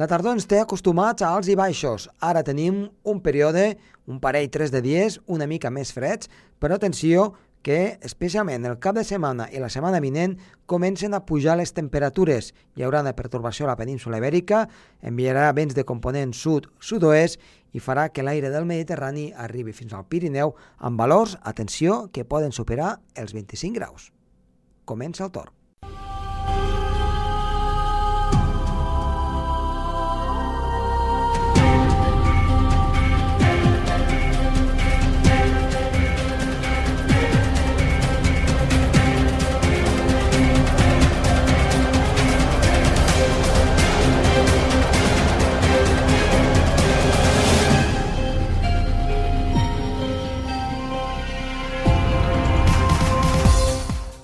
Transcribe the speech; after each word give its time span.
La 0.00 0.06
tardor 0.08 0.32
ens 0.32 0.46
té 0.48 0.56
acostumats 0.56 1.20
a 1.20 1.28
alts 1.36 1.50
i 1.52 1.54
baixos. 1.60 2.06
Ara 2.24 2.40
tenim 2.40 2.86
un 3.04 3.18
període, 3.20 3.74
un 4.08 4.16
parell, 4.16 4.46
tres 4.48 4.70
de 4.72 4.80
dies, 4.80 5.18
una 5.28 5.44
mica 5.50 5.68
més 5.68 5.90
freds, 5.92 6.30
però 6.56 6.78
atenció 6.78 7.34
que 7.60 7.98
especialment 8.08 8.64
el 8.64 8.78
cap 8.80 8.96
de 8.96 9.04
setmana 9.04 9.50
i 9.52 9.60
la 9.60 9.68
setmana 9.68 10.00
vinent 10.00 10.38
comencen 10.64 11.12
a 11.12 11.20
pujar 11.28 11.58
les 11.60 11.74
temperatures. 11.76 12.54
Hi 12.80 12.86
haurà 12.86 13.04
una 13.04 13.12
pertorbació 13.12 13.68
a 13.68 13.74
la 13.74 13.76
península 13.76 14.22
ibèrica, 14.24 14.62
enviarà 15.04 15.52
vents 15.52 15.76
de 15.76 15.84
component 15.84 16.32
sud-sud-oest 16.32 17.36
i 17.76 17.84
farà 17.84 18.08
que 18.08 18.24
l'aire 18.24 18.48
del 18.48 18.64
Mediterrani 18.64 19.34
arribi 19.36 19.76
fins 19.76 19.92
al 19.92 20.08
Pirineu 20.08 20.56
amb 20.78 20.96
valors, 20.96 21.36
atenció, 21.44 22.06
que 22.08 22.24
poden 22.24 22.56
superar 22.56 23.02
els 23.20 23.36
25 23.36 23.76
graus. 23.76 24.14
Comença 24.88 25.28
el 25.28 25.36
torn. 25.36 25.59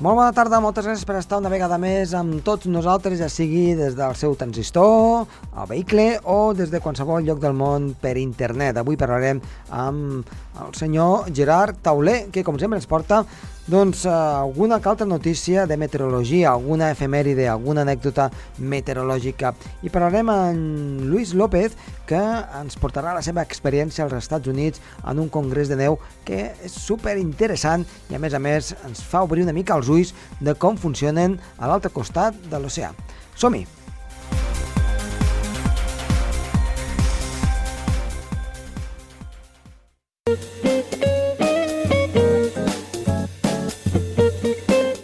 Molt 0.07 0.21
bona 0.21 0.31
tarda, 0.31 0.61
moltes 0.63 0.85
gràcies 0.87 1.03
per 1.03 1.17
estar 1.19 1.41
una 1.41 1.51
vegada 1.51 1.81
més 1.83 2.13
amb 2.15 2.37
tots 2.47 2.69
nosaltres, 2.71 3.17
ja 3.19 3.27
sigui 3.27 3.73
des 3.75 3.97
del 3.99 4.13
seu 4.15 4.37
transistor, 4.39 5.25
al 5.51 5.67
vehicle 5.67 6.05
o 6.31 6.53
des 6.55 6.71
de 6.71 6.79
qualsevol 6.85 7.27
lloc 7.27 7.41
del 7.43 7.57
món 7.59 7.89
per 7.99 8.13
internet. 8.21 8.79
Avui 8.79 8.95
parlarem 9.01 9.41
amb 9.75 10.31
el 10.65 10.75
senyor 10.75 11.29
Gerard 11.35 11.77
Tauler, 11.83 12.31
que 12.33 12.45
com 12.45 12.59
sempre 12.59 12.79
ens 12.79 12.89
porta 12.89 13.25
doncs, 13.67 14.05
alguna 14.07 14.77
altra 14.77 15.07
notícia 15.07 15.67
de 15.67 15.77
meteorologia, 15.77 16.51
alguna 16.51 16.93
efemèride, 16.93 17.49
alguna 17.49 17.83
anècdota 17.83 18.31
meteorològica. 18.59 19.53
I 19.83 19.91
parlarem 19.91 20.31
amb 20.31 21.03
Luis 21.11 21.35
López, 21.35 21.75
que 22.07 22.21
ens 22.61 22.79
portarà 22.79 23.15
la 23.17 23.25
seva 23.27 23.43
experiència 23.43 24.07
als 24.07 24.15
Estats 24.15 24.47
Units 24.47 24.83
en 25.03 25.19
un 25.19 25.29
congrés 25.29 25.69
de 25.69 25.81
neu 25.81 25.99
que 26.25 26.53
és 26.63 26.73
super 26.73 27.17
interessant 27.19 27.85
i 28.11 28.15
a 28.15 28.23
més 28.23 28.35
a 28.35 28.43
més 28.43 28.75
ens 28.87 29.03
fa 29.03 29.25
obrir 29.27 29.43
una 29.43 29.57
mica 29.57 29.75
els 29.75 29.91
ulls 29.91 30.15
de 30.41 30.55
com 30.55 30.79
funcionen 30.79 31.41
a 31.59 31.67
l'altre 31.67 31.91
costat 31.91 32.39
de 32.47 32.63
l'oceà. 32.63 32.95
Som-hi! 33.35 33.76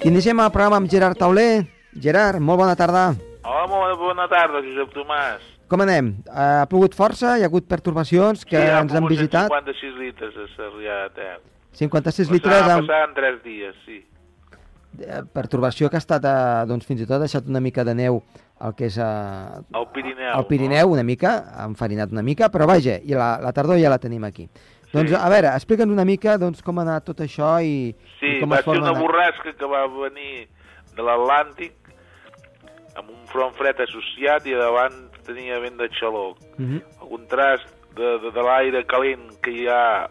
Iniciem 0.03 0.41
el 0.43 0.49
programa 0.51 0.81
amb 0.83 0.91
Gerard 0.91 1.15
Tauler. 1.15 1.63
Gerard, 1.95 2.43
molt 2.43 2.59
bona 2.59 2.75
tarda. 2.75 3.05
Hola, 3.47 3.69
molt 3.71 4.01
bona 4.01 4.27
tarda, 4.27 4.65
Josep 4.67 4.91
Tomàs. 4.97 5.47
Com 5.71 5.85
anem? 5.87 6.11
Ha 6.27 6.67
plogut 6.67 6.99
força? 6.99 7.37
Hi 7.39 7.47
ha 7.47 7.51
hagut 7.53 7.71
pertorbacions 7.71 8.43
que 8.43 8.59
sí, 8.59 8.75
ens 8.81 8.99
han 8.99 9.07
visitat? 9.07 9.47
56 9.55 9.95
litres 10.03 10.35
a 10.35 10.49
Sarrià 10.57 10.99
de 11.05 11.15
Ter. 11.21 11.39
56 11.85 12.35
litres 12.35 12.67
amb... 12.67 12.91
amb 12.91 12.97
en 12.99 13.15
3 13.23 13.39
dies, 13.47 13.79
sí. 13.87 14.03
eh, 15.07 15.23
pertorbació 15.39 15.87
que 15.87 16.03
ha 16.03 16.03
estat, 16.03 16.27
eh, 16.27 16.67
doncs 16.67 16.91
fins 16.91 17.07
i 17.07 17.07
tot 17.07 17.21
ha 17.21 17.23
deixat 17.29 17.47
una 17.47 17.63
mica 17.63 17.87
de 17.87 17.95
neu 17.95 18.25
el 18.63 18.75
que 18.79 18.91
és 18.91 18.99
eh, 18.99 19.07
Al 19.07 19.89
Pirineu. 19.95 20.35
el 20.35 20.47
Pirineu 20.51 20.93
una 20.99 21.07
mica, 21.07 21.39
ha 21.55 21.71
enfarinat 21.71 22.13
una 22.15 22.27
mica, 22.27 22.51
però 22.51 22.67
vaja, 22.71 22.99
i 22.99 23.15
la, 23.15 23.37
la 23.43 23.55
tardor 23.55 23.79
ja 23.81 23.91
la 23.91 24.03
tenim 24.03 24.27
aquí. 24.29 24.49
Doncs 24.93 25.13
a 25.17 25.29
veure, 25.33 25.53
explica'ns 25.57 25.93
una 25.93 26.05
mica 26.05 26.37
doncs, 26.41 26.61
com 26.65 26.79
ha 26.79 26.85
anat 26.85 27.07
tot 27.09 27.23
això 27.25 27.55
i, 27.65 27.93
Sí, 28.19 28.37
i 28.37 28.41
com 28.43 28.53
va 28.53 28.61
es 28.61 28.67
ser 28.67 28.79
una 28.81 28.93
borrasca 28.97 29.55
que 29.57 29.69
va 29.69 29.87
venir 29.89 30.47
de 30.97 31.07
l'Atlàntic 31.07 31.93
amb 33.01 33.09
un 33.09 33.23
front 33.33 33.55
fred 33.57 33.81
associat 33.81 34.47
i 34.47 34.57
davant 34.59 34.99
tenia 35.25 35.61
vent 35.63 35.79
de 35.81 35.89
xaloc. 35.97 36.41
Mhm. 36.59 36.83
El 37.01 37.09
contrast 37.15 37.71
de, 37.97 38.19
de, 38.25 38.33
de 38.35 38.45
l'aire 38.45 38.85
calent 38.91 39.31
que 39.45 39.55
hi 39.63 39.67
ha 39.69 40.09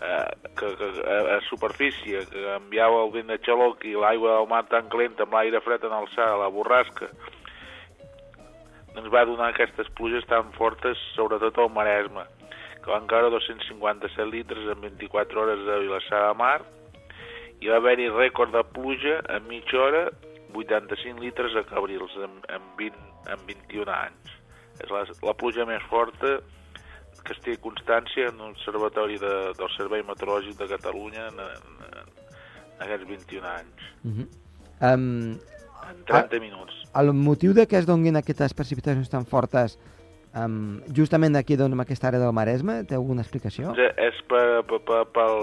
eh, 0.00 0.30
que, 0.56 0.72
que, 0.80 0.90
a, 1.04 1.36
a 1.36 1.40
superfície, 1.48 2.24
que 2.30 2.44
enviava 2.56 3.04
el 3.04 3.12
vent 3.12 3.32
de 3.32 3.38
xaloc 3.44 3.84
i 3.84 3.96
l'aigua 3.96 4.38
del 4.38 4.48
mar 4.48 4.64
tan 4.72 4.88
calenta 4.92 5.26
amb 5.26 5.36
l'aire 5.36 5.60
fred 5.64 5.84
en 5.84 5.96
alçada, 5.96 6.38
la 6.40 6.52
borrasca, 6.52 7.10
ens 8.96 9.08
va 9.12 9.26
donar 9.28 9.50
aquestes 9.52 9.88
pluges 9.96 10.24
tan 10.28 10.52
fortes, 10.56 11.00
sobretot 11.14 11.58
al 11.60 11.72
Maresme, 11.72 12.24
que 12.86 12.94
van 12.94 13.08
caure 13.10 13.32
257 13.34 14.30
litres 14.30 14.68
en 14.70 14.80
24 14.80 15.42
hores 15.42 15.64
de 15.66 15.78
Vilassar 15.82 16.22
de 16.28 16.34
Mar, 16.38 16.60
i 17.60 17.70
va 17.72 17.80
haver-hi 17.80 18.06
rècord 18.12 18.54
de 18.54 18.62
pluja 18.76 19.18
en 19.34 19.48
mitja 19.50 19.80
hora, 19.82 20.04
85 20.54 21.20
litres 21.20 21.56
a 21.58 21.64
Cabrils, 21.68 22.12
en, 22.22 22.38
en, 22.54 22.68
20, 22.78 23.00
en 23.34 23.42
21 23.48 23.90
anys. 23.92 24.36
És 24.78 24.92
la, 24.92 25.02
la 25.26 25.34
pluja 25.34 25.66
més 25.68 25.82
forta 25.90 26.36
que 27.26 27.34
es 27.34 27.42
té 27.42 27.56
constància 27.58 28.28
en 28.30 28.38
l'Observatori 28.38 29.18
de, 29.18 29.32
del 29.58 29.70
Servei 29.74 30.04
Meteorològic 30.06 30.60
de 30.60 30.68
Catalunya 30.70 31.26
en, 31.32 31.42
en, 31.42 31.98
en 31.98 32.86
aquests 32.86 33.08
21 33.10 33.50
anys. 33.50 33.90
Mhm. 34.06 34.28
Em, 34.86 35.06
En 35.86 36.00
30 36.06 36.40
minuts. 36.42 36.74
el 36.98 37.12
motiu 37.14 37.52
de 37.54 37.66
que 37.66 37.78
es 37.78 37.86
donguin 37.86 38.16
aquestes 38.16 38.54
precipitacions 38.54 39.10
tan 39.10 39.26
fortes 39.26 39.78
um, 40.38 40.82
justament 40.96 41.36
aquí 41.38 41.56
doncs, 41.56 41.74
en 41.74 41.82
aquesta 41.84 42.10
àrea 42.10 42.22
del 42.22 42.34
Maresme, 42.36 42.82
té 42.88 42.98
alguna 42.98 43.24
explicació? 43.24 43.72
Doncs 43.72 44.00
és 44.08 44.20
per, 44.30 44.62
per, 44.68 44.80
per, 44.86 45.02
pel 45.16 45.40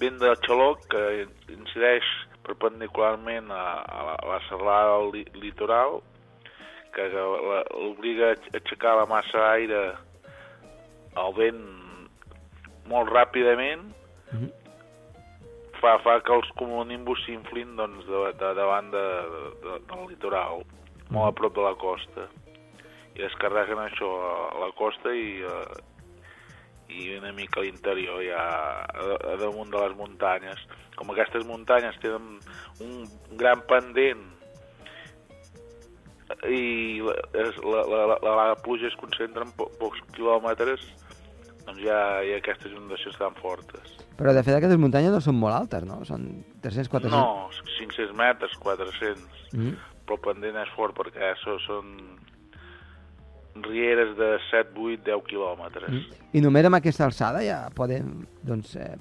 vent 0.00 0.18
de 0.22 0.32
xaloc 0.46 0.86
que 0.92 1.02
incideix 1.52 2.08
perpendicularment 2.42 3.52
a, 3.54 3.64
a, 3.86 4.00
la, 4.08 4.16
a 4.18 4.32
la 4.32 4.40
serralada 4.48 4.96
del 4.96 5.12
li, 5.14 5.26
litoral, 5.44 6.00
que, 6.92 7.06
l'obliga 7.12 8.32
a 8.34 8.40
aixecar 8.58 8.96
la 8.98 9.06
massa 9.08 9.38
d'aire 9.46 9.84
al 11.22 11.34
vent 11.38 11.62
molt 12.90 13.12
ràpidament, 13.12 13.90
Mhm. 14.32 14.48
fa, 15.80 15.98
fa 16.00 16.20
que 16.24 16.32
els 16.32 16.48
cumulonimbus 16.56 17.20
s'inflin 17.26 17.74
doncs, 17.76 18.06
de, 18.06 18.20
de, 18.40 18.52
davant 18.56 18.90
de, 18.94 19.02
de, 19.64 19.74
del 19.90 20.06
litoral, 20.08 20.62
molt 21.10 21.28
a 21.28 21.34
prop 21.36 21.54
de 21.58 21.66
la 21.66 21.74
costa. 21.76 22.28
I 23.12 23.20
descarreguen 23.20 23.80
això 23.82 24.08
a, 24.08 24.34
la 24.62 24.70
costa 24.78 25.12
i, 25.14 25.42
eh, 25.44 25.80
i 26.92 27.08
una 27.18 27.32
mica 27.36 27.60
a 27.60 27.66
l'interior, 27.66 28.22
ja 28.24 28.42
a, 28.42 29.08
a 29.32 29.36
damunt 29.40 29.72
de 29.72 29.82
les 29.84 29.96
muntanyes. 29.98 30.62
Com 30.96 31.12
aquestes 31.12 31.44
muntanyes 31.48 31.98
tenen 32.02 32.38
un 32.84 33.36
gran 33.40 33.64
pendent 33.68 34.28
i 36.48 37.00
la, 37.04 37.14
la, 37.34 37.82
la, 37.84 38.02
la, 38.16 38.34
la 38.52 38.56
pluja 38.64 38.88
es 38.88 38.96
concentra 39.00 39.44
en 39.44 39.52
po 39.56 39.68
pocs 39.80 40.00
quilòmetres, 40.16 40.84
doncs 41.66 41.82
ja 41.84 41.98
hi 42.24 42.32
ha 42.32 42.40
aquestes 42.40 42.72
inundacions 42.72 43.18
tan 43.20 43.36
fortes. 43.40 43.96
Però 44.18 44.34
de 44.34 44.42
fet 44.44 44.56
aquestes 44.56 44.80
muntanyes 44.80 45.14
no 45.14 45.20
són 45.24 45.38
molt 45.40 45.56
altes, 45.56 45.84
no? 45.88 46.00
Són 46.08 46.26
300, 46.64 46.90
400... 46.92 47.12
No, 47.14 47.48
500 47.78 48.16
metres, 48.18 48.56
400. 48.62 49.42
Mhm. 49.52 49.74
Però 50.02 50.18
el 50.18 50.24
pendent 50.24 50.58
és 50.64 50.72
fort 50.76 50.96
perquè 50.98 51.32
això 51.32 51.56
són 51.62 51.92
rieres 53.54 54.16
de 54.16 54.38
7, 54.50 54.70
8, 54.76 55.02
10 55.04 55.24
quilòmetres. 55.28 55.90
Mhm. 55.90 56.28
I 56.32 56.40
només 56.40 56.64
amb 56.64 56.74
aquesta 56.76 57.04
alçada 57.04 57.42
ja 57.44 57.68
podem 57.74 58.24
doncs, 58.42 58.76
eh, 58.76 58.96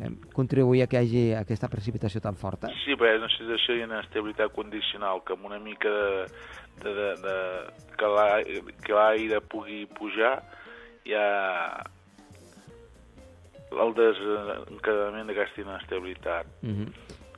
eh, 0.00 0.10
contribuir 0.34 0.82
a 0.82 0.86
que 0.86 0.96
hi 0.96 1.06
hagi 1.06 1.34
aquesta 1.34 1.68
precipitació 1.68 2.20
tan 2.20 2.34
forta? 2.36 2.68
Sí, 2.84 2.96
però 2.98 3.14
és 3.14 3.20
una 3.22 3.30
situació 3.30 3.74
d'inestabilitat 3.74 4.52
condicional, 4.52 5.22
que 5.24 5.32
amb 5.34 5.44
una 5.46 5.58
mica 5.58 5.88
de, 5.88 6.26
de, 6.82 6.94
de, 6.94 7.08
de 7.22 7.36
que 7.96 8.06
l'ai- 8.06 8.62
que 8.82 8.92
l'aire 8.92 9.40
pugui 9.40 9.86
pujar, 9.86 10.42
ja 11.06 11.82
el 13.72 13.94
desencadament 13.96 15.28
d'aquesta 15.30 15.62
inestabilitat. 15.64 16.46
Mhm. 16.62 16.92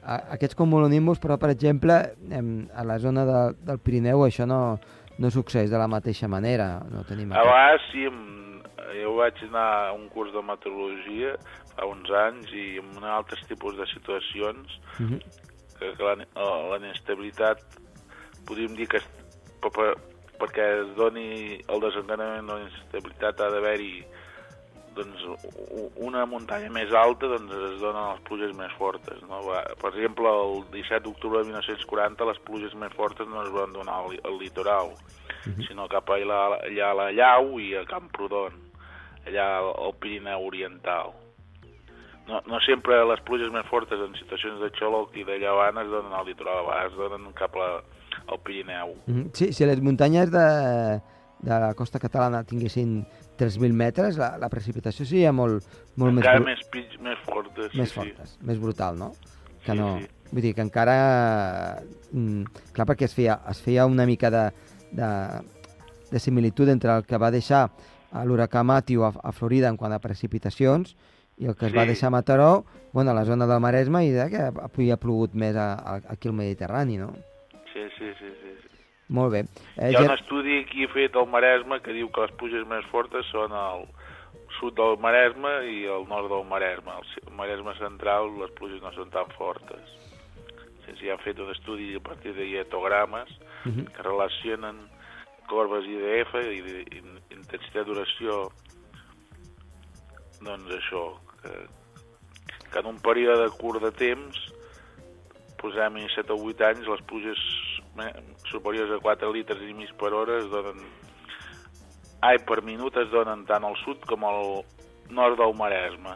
A- 0.04 0.34
Aquests 0.34 0.54
cumulonimbus, 0.58 1.20
però, 1.20 1.38
per 1.38 1.50
exemple, 1.50 1.94
em, 2.30 2.68
a 2.74 2.84
la 2.84 2.98
zona 2.98 3.24
de, 3.24 3.54
del 3.64 3.78
Pirineu 3.78 4.18
això 4.26 4.44
no, 4.46 4.78
no 5.18 5.30
succeeix 5.30 5.70
de 5.70 5.78
la 5.78 5.88
mateixa 5.88 6.28
manera. 6.28 6.80
No 6.90 7.04
tenim 7.08 7.32
A 7.32 7.42
vegades 7.44 7.84
sí, 7.92 8.06
jo 9.00 9.14
vaig 9.16 9.38
anar 9.48 9.68
a 9.88 9.92
un 9.92 10.08
curs 10.08 10.32
de 10.34 10.42
meteorologia 10.42 11.36
fa 11.74 11.86
uns 11.90 12.10
anys 12.10 12.52
i 12.54 12.78
en 12.78 12.90
un 12.98 13.04
altres 13.04 13.42
tipus 13.48 13.76
de 13.76 13.86
situacions 13.90 14.80
Mhm. 15.00 15.18
que, 15.78 15.92
que 15.96 16.02
la, 16.02 16.14
la 16.70 16.76
inestabilitat 16.78 17.58
podríem 18.46 18.76
dir 18.76 18.86
que 18.88 19.00
per, 19.60 19.70
per, 19.74 19.94
perquè 20.38 20.66
es 20.82 20.92
doni 20.96 21.58
el 21.68 21.80
desencadenament 21.82 22.46
de 22.46 22.52
la 22.54 22.60
inestabilitat 22.68 23.40
ha 23.40 23.50
d'haver-hi 23.50 24.04
doncs, 24.94 25.24
una 25.96 26.24
muntanya 26.26 26.70
més 26.70 26.92
alta 26.92 27.28
doncs 27.28 27.52
es 27.52 27.80
donen 27.80 28.12
les 28.12 28.22
pluges 28.28 28.54
més 28.56 28.72
fortes. 28.78 29.20
No? 29.28 29.40
Per 29.80 29.90
exemple, 29.92 30.28
el 30.28 30.64
17 30.72 31.04
d'octubre 31.04 31.42
de 31.42 31.50
1940 31.52 32.30
les 32.30 32.40
pluges 32.46 32.74
més 32.74 32.92
fortes 32.94 33.28
no 33.28 33.42
es 33.42 33.52
van 33.54 33.72
donar 33.72 34.00
al, 34.04 34.18
al 34.24 34.38
litoral. 34.38 34.94
-huh. 35.46 35.66
sinó 35.68 35.88
cap 35.88 36.08
allà, 36.10 36.60
allà 36.64 36.90
a 36.90 36.94
la 36.94 37.10
Llau 37.12 37.58
i 37.60 37.74
a 37.76 37.84
Camprodon, 37.88 38.56
allà 39.26 39.46
al, 39.58 39.70
al 39.86 39.94
Pirineu 40.00 40.46
Oriental. 40.46 41.12
No, 42.26 42.40
no 42.48 42.60
sempre 42.64 43.02
les 43.04 43.20
pluges 43.26 43.50
més 43.52 43.66
fortes 43.68 44.00
en 44.00 44.14
situacions 44.16 44.62
de 44.62 44.70
xoloc 44.78 45.12
i 45.20 45.26
de 45.28 45.36
llevant 45.42 45.80
es 45.82 45.90
donen 45.92 46.14
al 46.16 46.24
litoral, 46.26 46.70
es 46.86 46.96
donen 46.96 47.32
cap 47.36 47.56
a, 47.60 47.82
al 48.26 48.40
Pirineu. 48.40 48.96
Mm 49.06 49.14
-hmm. 49.14 49.30
Sí, 49.34 49.52
si 49.52 49.66
les 49.66 49.80
muntanyes 49.80 50.30
de, 50.30 50.46
de 51.40 51.50
la 51.60 51.74
costa 51.74 51.98
catalana 52.00 52.42
tinguessin 52.44 53.06
3.000 53.38 53.72
metres, 53.72 54.16
la, 54.16 54.36
la 54.38 54.48
precipitació 54.48 55.04
seria 55.06 55.32
molt, 55.32 55.64
molt 55.96 56.16
encara 56.16 56.40
més... 56.40 56.58
més, 56.62 56.68
pitj, 56.72 56.98
més 57.02 57.18
fortes. 57.26 57.74
Més 57.74 57.90
sí, 57.90 57.94
fortes, 57.94 58.36
sí. 58.38 58.44
més 58.46 58.58
brutal, 58.62 58.98
no? 58.98 59.12
Que 59.64 59.72
Sí, 59.72 59.78
no... 59.78 59.96
sí. 60.00 60.08
Vull 60.34 60.42
dir 60.42 60.54
que 60.56 60.64
encara... 60.64 61.82
Mm, 62.12 62.44
clar, 62.74 62.86
perquè 62.88 63.06
es 63.06 63.14
feia, 63.14 63.36
es 63.50 63.60
feia 63.62 63.84
una 63.86 64.06
mica 64.06 64.30
de, 64.32 64.44
de, 64.90 65.10
de 66.10 66.18
similitud 66.22 66.68
entre 66.72 66.94
el 66.96 67.04
que 67.06 67.18
va 67.20 67.30
deixar 67.30 67.68
l'huracà 68.24 68.62
Matthew 68.64 69.04
a, 69.04 69.12
a 69.22 69.32
Florida 69.34 69.68
en 69.68 69.76
quant 69.76 69.92
a 69.94 69.98
precipitacions 70.02 70.94
i 71.38 71.46
el 71.50 71.56
que 71.58 71.66
es 71.66 71.74
va 71.74 71.82
Sí. 71.82 71.88
deixar 71.92 72.08
a 72.08 72.14
Mataró, 72.14 72.64
bueno, 72.92 73.10
a 73.10 73.14
la 73.14 73.24
zona 73.26 73.46
del 73.46 73.58
Maresme, 73.60 74.04
i 74.06 74.10
de 74.14 74.28
que 74.30 74.42
havia 74.48 74.96
plogut 75.02 75.34
més 75.34 75.56
a, 75.58 75.72
a, 75.74 75.94
aquí 76.14 76.28
al 76.30 76.34
Mediterrani, 76.38 76.98
no? 76.98 77.08
Sí, 77.72 77.82
sí, 77.98 77.98
sí, 77.98 78.12
sí. 78.20 78.30
sí. 78.30 78.33
Molt 79.14 79.32
bé. 79.32 79.44
Eh, 79.78 79.90
Hi 79.92 79.94
ha 79.94 80.00
un 80.02 80.08
Ger- 80.08 80.18
estudi 80.18 80.58
aquí 80.64 80.86
fet 80.92 81.14
al 81.16 81.28
Maresme 81.30 81.80
que 81.84 81.92
diu 81.94 82.08
que 82.10 82.24
les 82.24 82.32
pluges 82.40 82.66
més 82.70 82.86
fortes 82.90 83.26
són 83.30 83.52
al 83.54 83.84
sud 84.58 84.74
del 84.78 84.96
Maresme 85.02 85.52
i 85.70 85.84
al 85.90 86.06
nord 86.10 86.28
del 86.32 86.44
Maresme. 86.50 86.94
Al 86.98 87.36
Maresme 87.38 87.74
central 87.78 88.32
les 88.40 88.50
pluges 88.58 88.82
no 88.82 88.92
són 88.96 89.10
tan 89.14 89.30
fortes. 89.38 89.94
Sí, 90.84 90.92
sí, 91.00 91.08
han 91.10 91.18
fet 91.24 91.38
un 91.40 91.50
estudi 91.54 91.94
a 91.96 92.00
partir 92.04 92.34
de 92.36 92.44
dietogrames 92.44 93.30
Mhm. 93.64 93.86
que 93.94 94.02
relacionen 94.02 94.82
corbes 95.48 95.84
IDF 95.86 96.34
i 96.40 97.02
intensitat 97.34 97.86
d'oració 97.86 98.50
doncs 100.44 100.70
això 100.76 101.02
que, 101.42 101.52
que 102.72 102.78
en 102.80 102.86
un 102.86 102.98
període 103.00 103.48
curt 103.60 103.82
de 103.82 103.90
temps 103.92 104.40
posem-hi 105.60 106.06
7 106.14 106.32
o 106.32 106.38
8 106.50 106.64
anys 106.68 106.86
les 106.88 107.02
pluges 107.08 107.40
superiors 108.54 108.92
a 108.94 109.00
4 109.02 109.32
litres 109.34 109.60
i 109.66 109.74
mig 109.74 109.90
per 109.98 110.12
hora 110.14 110.38
es 110.38 110.46
donen 110.52 110.78
ai, 112.24 112.38
per 112.46 112.62
minut 112.64 112.96
es 113.02 113.10
donen 113.12 113.42
tant 113.48 113.66
al 113.66 113.74
sud 113.84 114.06
com 114.08 114.22
al 114.24 114.62
nord 115.10 115.36
del 115.42 115.52
Maresme 115.58 116.14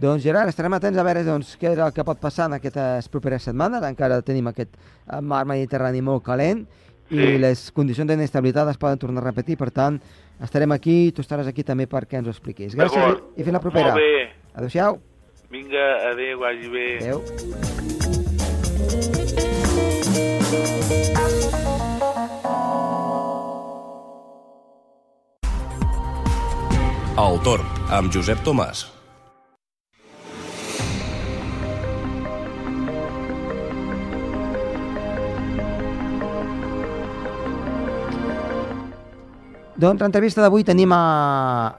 Doncs 0.00 0.22
Gerard, 0.24 0.48
estarem 0.48 0.72
atents 0.72 0.96
a 0.96 1.02
veure 1.04 1.20
doncs, 1.26 1.50
què 1.60 1.74
és 1.74 1.80
el 1.84 1.90
que 1.92 2.04
pot 2.08 2.16
passar 2.22 2.46
en 2.48 2.54
aquestes 2.56 3.10
properes 3.12 3.44
setmanes. 3.44 3.82
Encara 3.84 4.22
tenim 4.24 4.46
aquest 4.48 4.78
mar 5.20 5.42
Mediterrani 5.44 6.00
molt 6.00 6.24
calent 6.24 6.62
i 7.10 7.18
Sí. 7.18 7.36
les 7.42 7.66
condicions 7.76 8.08
d'inestabilitat 8.08 8.70
es 8.72 8.78
poden 8.80 8.96
tornar 9.02 9.20
a 9.20 9.26
repetir. 9.28 9.58
Per 9.60 9.68
tant, 9.70 10.00
estarem 10.40 10.72
aquí, 10.72 11.12
tu 11.12 11.20
estaràs 11.20 11.46
aquí 11.52 11.62
també 11.68 11.84
perquè 11.86 12.16
ens 12.22 12.28
ho 12.28 12.32
expliquis. 12.32 12.74
Gràcies 12.78 13.20
i 13.36 13.42
fins 13.44 13.52
la 13.52 13.60
propera. 13.60 13.92
molt 13.92 14.00
bé, 14.00 14.30
Adéu-siau. 14.54 14.98
vinga, 15.50 15.86
adéu, 16.12 16.38
vagi 16.38 16.68
bé 16.68 16.86
Adéu. 17.02 17.20
El 27.40 27.44
Torn, 27.44 27.68
amb 27.88 28.12
Josep 28.12 28.42
Tomàs. 28.44 28.82
Doncs 39.80 40.02
l'entrevista 40.02 40.44
d'avui 40.44 40.66
tenim 40.68 40.92
a, 40.92 41.00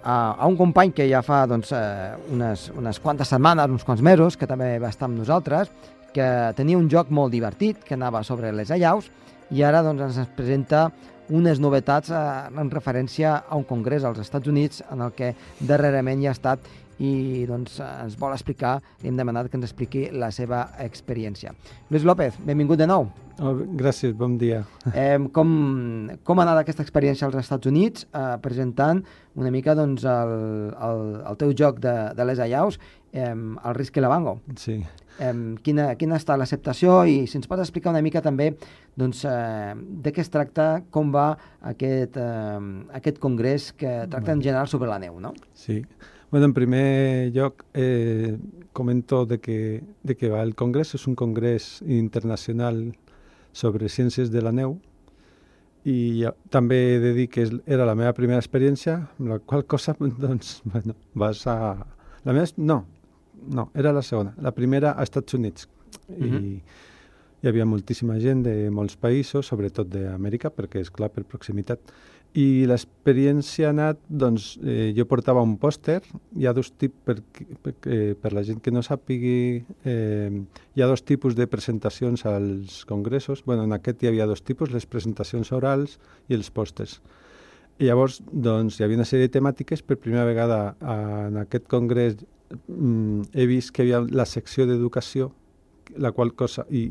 a, 0.01 0.15
a 0.33 0.49
un 0.49 0.57
company 0.57 0.95
que 0.97 1.05
ja 1.05 1.21
fa 1.21 1.43
doncs, 1.45 1.69
eh, 1.77 2.09
unes, 2.33 2.71
unes 2.73 2.97
quantes 2.97 3.29
setmanes, 3.29 3.69
uns 3.69 3.85
quants 3.85 4.01
mesos, 4.01 4.39
que 4.41 4.49
també 4.49 4.79
va 4.81 4.89
estar 4.89 5.11
amb 5.11 5.21
nosaltres, 5.21 5.69
que 6.09 6.25
tenia 6.57 6.81
un 6.81 6.89
joc 6.89 7.13
molt 7.13 7.29
divertit, 7.37 7.85
que 7.85 7.99
anava 7.99 8.23
sobre 8.25 8.49
les 8.49 8.73
allaus, 8.73 9.13
i 9.53 9.61
ara 9.61 9.85
doncs, 9.85 10.09
ens 10.09 10.33
presenta 10.33 10.87
unes 11.31 11.61
novetats 11.63 12.11
eh, 12.11 12.21
en 12.61 12.71
referència 12.71 13.37
a 13.47 13.57
un 13.59 13.65
congrés 13.67 14.05
als 14.05 14.19
Estats 14.23 14.51
Units 14.51 14.83
en 14.91 15.01
el 15.07 15.15
que 15.15 15.33
darrerament 15.59 16.21
hi 16.21 16.29
ha 16.29 16.35
estat 16.35 16.67
i 17.01 17.45
doncs, 17.49 17.79
ens 17.81 18.15
vol 18.19 18.35
explicar, 18.35 18.77
li 19.01 19.09
hem 19.09 19.17
demanat 19.17 19.49
que 19.49 19.57
ens 19.57 19.65
expliqui 19.67 20.07
la 20.13 20.29
seva 20.35 20.67
experiència. 20.83 21.55
Lluís 21.89 22.05
López, 22.07 22.37
benvingut 22.45 22.81
de 22.81 22.87
nou. 22.89 23.09
Oh, 23.41 23.55
gràcies, 23.79 24.13
bon 24.17 24.37
dia. 24.37 24.61
Eh, 25.01 25.17
com, 25.33 25.51
com 26.27 26.39
ha 26.39 26.45
anat 26.45 26.61
aquesta 26.61 26.83
experiència 26.85 27.25
als 27.27 27.37
Estats 27.41 27.69
Units 27.69 28.05
eh, 28.05 28.35
presentant 28.43 29.01
una 29.39 29.51
mica 29.53 29.73
doncs, 29.77 30.05
el, 30.05 30.33
el, 30.75 31.05
el 31.31 31.39
teu 31.41 31.53
joc 31.57 31.79
de, 31.81 31.95
de 32.17 32.27
les 32.27 32.41
allaus, 32.43 32.77
eh, 33.13 33.31
el 33.31 33.77
risc 33.77 33.97
i 33.97 34.03
l'avango? 34.03 34.37
Sí. 34.59 34.77
Eh, 35.21 35.33
quina, 35.65 35.89
quina 35.97 36.17
ha 36.17 36.21
estat 36.21 36.39
l'acceptació 36.41 37.01
i 37.09 37.23
si 37.29 37.39
ens 37.39 37.49
pots 37.49 37.63
explicar 37.65 37.95
una 37.95 38.03
mica 38.05 38.21
també 38.25 38.51
doncs, 38.99 39.23
eh, 39.25 39.73
de 40.05 40.13
què 40.13 40.21
es 40.21 40.31
tracta, 40.33 40.69
com 40.93 41.09
va 41.15 41.31
aquest, 41.73 42.17
eh, 42.21 42.61
aquest 43.01 43.21
congrés 43.23 43.71
que 43.73 44.01
tracta 44.11 44.37
en 44.37 44.43
general 44.43 44.69
sobre 44.69 44.91
la 44.91 45.01
neu, 45.01 45.17
no? 45.23 45.33
Sí. 45.57 45.81
Bueno, 46.31 46.45
en 46.45 46.53
primer 46.53 47.31
lloc, 47.33 47.65
eh, 47.73 48.37
comento 48.71 49.25
de 49.25 49.39
que, 49.41 49.83
de 50.03 50.15
que 50.15 50.27
el 50.27 50.55
congrés 50.55 50.95
és 50.95 51.03
un 51.07 51.15
congrés 51.19 51.81
internacional 51.83 52.93
sobre 53.51 53.89
ciències 53.91 54.31
de 54.31 54.39
la 54.39 54.53
neu 54.55 54.77
i 55.83 56.23
també 56.49 56.77
he 56.93 57.01
de 57.03 57.11
dir 57.17 57.27
que 57.27 57.43
era 57.65 57.83
la 57.89 57.97
meva 57.99 58.13
primera 58.15 58.39
experiència, 58.39 58.95
amb 59.19 59.33
la 59.33 59.39
qual 59.43 59.65
cosa, 59.67 59.97
doncs, 60.23 60.61
bueno, 60.63 60.95
vas 61.13 61.43
a... 61.51 61.57
La 62.23 62.31
meva... 62.31 62.47
No, 62.55 62.85
no, 63.51 63.67
era 63.75 63.91
la 63.91 64.01
segona. 64.01 64.31
La 64.39 64.55
primera 64.55 64.93
a 64.95 65.03
Estats 65.03 65.35
Units. 65.35 65.67
Mhm. 66.07 66.23
I 66.23 66.63
hi 67.41 67.49
havia 67.49 67.65
moltíssima 67.65 68.19
gent 68.21 68.43
de 68.45 68.69
molts 68.69 68.97
països, 69.01 69.47
sobretot 69.49 69.89
d'Amèrica, 69.89 70.51
perquè 70.53 70.81
és 70.83 70.91
clar 70.93 71.09
per 71.09 71.23
proximitat. 71.25 71.93
I 72.37 72.63
l'experiència 72.69 73.67
ha 73.67 73.71
anat, 73.73 73.97
doncs, 74.07 74.53
eh, 74.63 74.93
jo 74.95 75.03
portava 75.09 75.41
un 75.43 75.57
pòster, 75.59 75.99
hi 76.37 76.45
ha 76.47 76.53
dos 76.55 76.69
tipus, 76.71 77.01
per, 77.03 77.17
per, 77.63 77.73
eh, 77.91 78.13
per 78.15 78.31
la 78.31 78.43
gent 78.47 78.61
que 78.63 78.71
no 78.71 78.83
sàpigui, 78.85 79.65
eh, 79.83 80.29
hi 80.75 80.81
ha 80.81 80.87
dos 80.87 81.03
tipus 81.03 81.35
de 81.35 81.47
presentacions 81.47 82.25
als 82.25 82.85
congressos. 82.85 83.43
bueno, 83.43 83.63
en 83.63 83.73
aquest 83.73 84.03
hi 84.03 84.07
havia 84.07 84.27
dos 84.27 84.43
tipus, 84.43 84.71
les 84.71 84.85
presentacions 84.85 85.51
orals 85.51 85.99
i 86.29 86.35
els 86.35 86.49
pòsters. 86.51 87.01
I 87.79 87.85
llavors, 87.89 88.21
doncs, 88.31 88.79
hi 88.79 88.83
havia 88.83 89.01
una 89.01 89.05
sèrie 89.05 89.27
de 89.27 89.39
temàtiques. 89.39 89.81
Per 89.81 89.97
primera 89.97 90.23
vegada 90.23 90.75
en 90.79 91.37
aquest 91.41 91.67
congrés 91.67 92.15
mm, 92.67 93.33
he 93.33 93.45
vist 93.47 93.71
que 93.73 93.83
hi 93.83 93.91
havia 93.91 94.15
la 94.15 94.25
secció 94.25 94.67
d'educació, 94.69 95.31
la 95.97 96.11
qual 96.15 96.33
cosa 96.37 96.65
i, 96.69 96.85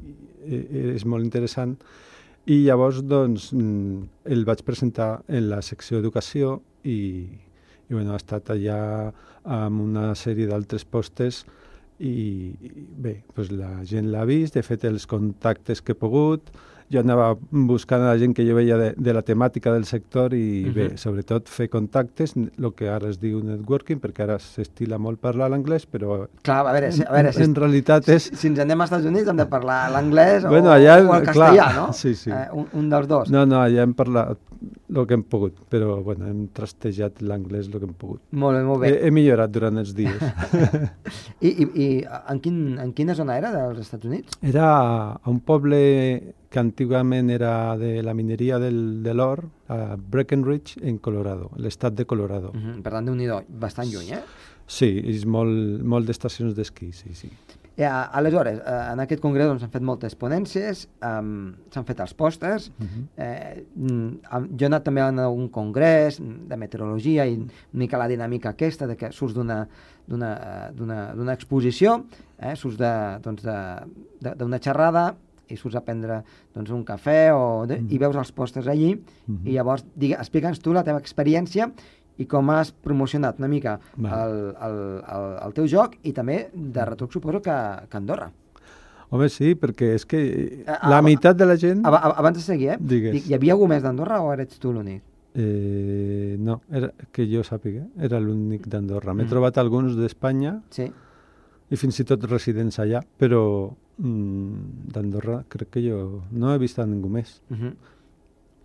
i, 0.46 0.62
és 0.94 1.06
molt 1.08 1.24
interessant. 1.24 1.76
I 2.50 2.62
llavors, 2.64 3.02
doncs, 3.04 3.50
mm, 3.52 4.02
el 4.32 4.44
vaig 4.48 4.64
presentar 4.66 5.20
en 5.28 5.48
la 5.50 5.60
secció 5.62 5.98
d'educació 5.98 6.58
i, 6.84 7.26
i 7.88 7.94
bueno, 7.94 8.14
ha 8.14 8.20
estat 8.20 8.50
allà 8.54 8.80
amb 9.44 9.82
una 9.82 10.10
sèrie 10.16 10.48
d'altres 10.48 10.84
postes 10.84 11.44
i, 12.00 12.08
i 12.08 12.72
bé, 13.04 13.20
doncs 13.36 13.52
la 13.52 13.70
gent 13.88 14.08
l'ha 14.12 14.24
vist, 14.28 14.56
he 14.56 14.64
fet 14.64 14.86
els 14.88 15.06
contactes 15.08 15.82
que 15.84 15.92
he 15.92 16.00
pogut, 16.00 16.50
jo 16.90 17.00
anava 17.00 17.36
buscant 17.50 18.02
a 18.02 18.08
la 18.12 18.18
gent 18.18 18.34
que 18.34 18.42
jo 18.46 18.56
veia 18.56 18.76
de, 18.76 18.88
de 18.98 19.12
la 19.14 19.22
temàtica 19.22 19.72
del 19.72 19.84
sector 19.86 20.34
i 20.34 20.64
Mhm. 20.66 20.74
bé, 20.74 20.86
sobretot 20.98 21.48
fer 21.48 21.68
contactes, 21.70 22.34
el 22.36 22.72
que 22.74 22.88
ara 22.90 23.08
es 23.08 23.20
diu 23.20 23.40
networking, 23.44 24.00
perquè 24.02 24.24
ara 24.26 24.38
s'estila 24.38 24.98
molt 24.98 25.20
parlar 25.20 25.48
l'anglès, 25.50 25.86
però 25.86 26.26
Clar, 26.42 26.66
a 26.66 26.72
veure, 26.72 26.90
si, 26.92 27.02
a 27.06 27.12
veure 27.12 27.32
si, 27.32 27.42
en 27.42 27.54
realitat 27.54 28.08
és... 28.08 28.30
si 28.34 28.48
ens 28.48 28.58
anem 28.58 28.80
als 28.80 28.90
Estats 28.90 29.06
Units 29.06 29.28
hem 29.30 29.36
de 29.36 29.46
parlar 29.46 29.90
l'anglès 29.94 30.44
o, 30.44 30.48
Bueno, 30.48 30.70
allà, 30.74 30.98
o 30.98 31.14
el 31.14 31.22
clar, 31.22 31.24
castellà, 31.54 31.72
no? 31.76 31.92
sí, 31.92 32.14
sí. 32.14 32.30
Eh, 32.30 32.48
un, 32.52 32.66
un 32.74 32.90
dels 32.90 33.06
dos. 33.08 33.30
No, 33.30 33.46
no, 33.46 33.62
ja 33.70 33.82
hem 33.86 33.94
parlat 33.94 34.36
el 34.90 35.06
que 35.06 35.14
hem 35.14 35.22
pogut, 35.22 35.54
però 35.70 36.02
bueno, 36.04 36.26
hem 36.26 36.48
trastejat 36.52 37.22
l'anglès 37.22 37.68
el 37.70 37.78
que 37.78 37.86
hem 37.86 37.94
pogut. 37.94 38.20
Molt 38.32 38.58
bé, 38.58 38.64
molt 38.66 38.80
bé. 38.82 38.90
He, 38.90 39.06
he 39.06 39.10
millorat 39.14 39.50
durant 39.54 39.78
els 39.80 39.94
dies. 39.94 40.18
I, 41.40 41.48
i, 41.48 41.66
i 41.80 41.86
en, 42.04 42.40
quin, 42.42 42.58
en 42.82 42.92
quina 42.92 43.14
zona 43.16 43.38
era 43.38 43.52
dels 43.54 43.78
Estats 43.86 44.04
Units? 44.10 44.36
Era 44.42 44.66
a 45.14 45.30
un 45.30 45.38
poble 45.40 46.34
que 46.50 46.58
antigament 46.58 47.30
era 47.30 47.76
de 47.78 48.02
la 48.02 48.12
mineria 48.12 48.58
del, 48.58 49.02
de 49.04 49.14
l'or, 49.14 49.44
a 49.70 49.94
Breckenridge, 49.96 50.80
en 50.82 50.98
Colorado, 50.98 51.50
l'estat 51.56 51.94
de 51.94 52.04
Colorado. 52.04 52.50
Uh 52.50 52.58
-huh. 52.58 52.82
Per 52.82 52.92
tant, 52.92 53.04
déu 53.06 53.14
nhi 53.14 53.28
bastant 53.48 53.86
lluny, 53.88 54.10
eh? 54.12 54.22
Sí, 54.66 55.00
és 55.04 55.24
molt, 55.26 55.82
molt 55.82 56.06
d'estacions 56.06 56.54
d'esquí, 56.54 56.92
sí, 56.92 57.14
sí. 57.14 57.30
Eh, 57.76 57.86
aleshores, 57.86 58.58
eh, 58.58 58.92
en 58.92 59.00
aquest 59.00 59.22
congrés 59.22 59.46
doncs, 59.46 59.60
s'han 59.62 59.70
fet 59.70 59.82
moltes 59.82 60.14
ponències, 60.18 60.88
um, 61.02 61.54
s'han 61.70 61.84
fet 61.84 62.00
els 62.00 62.14
pòsters, 62.14 62.68
Uh 62.78 62.84
-huh. 62.84 63.06
eh, 63.16 63.64
mm, 63.76 64.08
jo 64.58 64.64
he 64.64 64.66
anat 64.66 64.82
també 64.84 65.00
a 65.00 65.08
algun 65.08 65.48
congrés 65.48 66.20
de 66.20 66.56
meteorologia 66.56 67.26
i 67.26 67.34
una 67.36 67.48
mica 67.72 67.96
la 67.96 68.08
dinàmica 68.08 68.50
aquesta 68.50 68.86
de 68.86 68.96
que 68.96 69.12
surts 69.12 69.34
d'una 69.34 69.68
d'una 70.06 70.68
eh, 70.68 70.72
d'una- 70.74 71.14
d'una 71.14 71.32
exposició, 71.32 72.04
eh, 72.38 72.56
surts 72.56 72.76
de, 72.76 73.18
doncs 73.22 73.42
de, 73.42 73.76
de, 74.20 74.34
d'una 74.36 74.58
xerrada 74.58 75.14
i 75.50 75.56
surts 75.56 75.76
a 75.76 75.80
prendre 75.84 76.22
doncs, 76.54 76.70
un 76.70 76.84
cafè 76.84 77.30
o 77.34 77.66
de, 77.66 77.80
i 77.88 77.98
veus 77.98 78.16
els 78.16 78.32
pòsters 78.32 78.66
allí 78.68 78.94
Mhm. 79.26 79.46
i 79.46 79.52
llavors 79.52 79.84
explica'ns 80.00 80.60
tu 80.60 80.72
la 80.72 80.82
teva 80.84 80.98
experiència 80.98 81.70
i 82.18 82.26
com 82.26 82.50
has 82.50 82.70
promocionat 82.72 83.38
una 83.38 83.48
mica 83.48 83.78
el, 83.96 84.54
el, 84.60 84.78
el, 85.08 85.26
el 85.46 85.52
teu 85.56 85.66
joc 85.66 85.96
i 86.02 86.12
també 86.12 86.48
de 86.54 86.84
retruc 86.84 87.12
suposo 87.12 87.40
que, 87.40 87.54
que 87.88 87.96
Andorra. 87.96 88.30
Home, 89.10 89.28
sí, 89.28 89.54
perquè 89.58 89.94
és 89.96 90.04
que 90.06 90.64
la 90.66 90.98
ah, 90.98 91.02
meitat 91.02 91.36
de 91.36 91.46
la 91.46 91.56
gent... 91.58 91.80
Aba- 91.84 91.98
ab- 91.98 92.18
Abans 92.20 92.36
de 92.36 92.42
seguir, 92.44 92.68
eh? 92.74 92.76
Digues. 92.78 93.12
Dic, 93.16 93.24
Hi 93.26 93.34
havia 93.34 93.52
algú 93.56 93.66
més 93.66 93.82
d'Andorra 93.82 94.20
o 94.22 94.28
eres 94.32 94.54
tu 94.62 94.70
l'únic? 94.72 95.02
Eh, 95.34 96.36
no, 96.38 96.60
era, 96.70 96.92
que 97.10 97.24
jo 97.26 97.42
sàpiga, 97.42 97.86
era 97.98 98.20
l'únic 98.20 98.68
d'Andorra. 98.70 99.14
M'he 99.14 99.24
Mm. 99.24 99.28
trobat 99.32 99.58
alguns 99.58 99.96
d'Espanya 99.96 100.60
Sí. 100.70 100.86
i 101.70 101.76
fins 101.76 101.98
i 102.00 102.04
tot 102.04 102.22
residents 102.24 102.78
allà, 102.78 103.02
però 103.18 103.70
mm, 103.70 103.74
d'Andorra 104.00 105.42
crec 105.52 105.74
que 105.76 105.82
jo 105.84 106.22
no 106.32 106.54
he 106.54 106.58
vist 106.58 106.78
a 106.78 106.86
ningú 106.86 107.08
més. 107.08 107.40
Uh 107.50 107.56
-huh. 107.56 107.72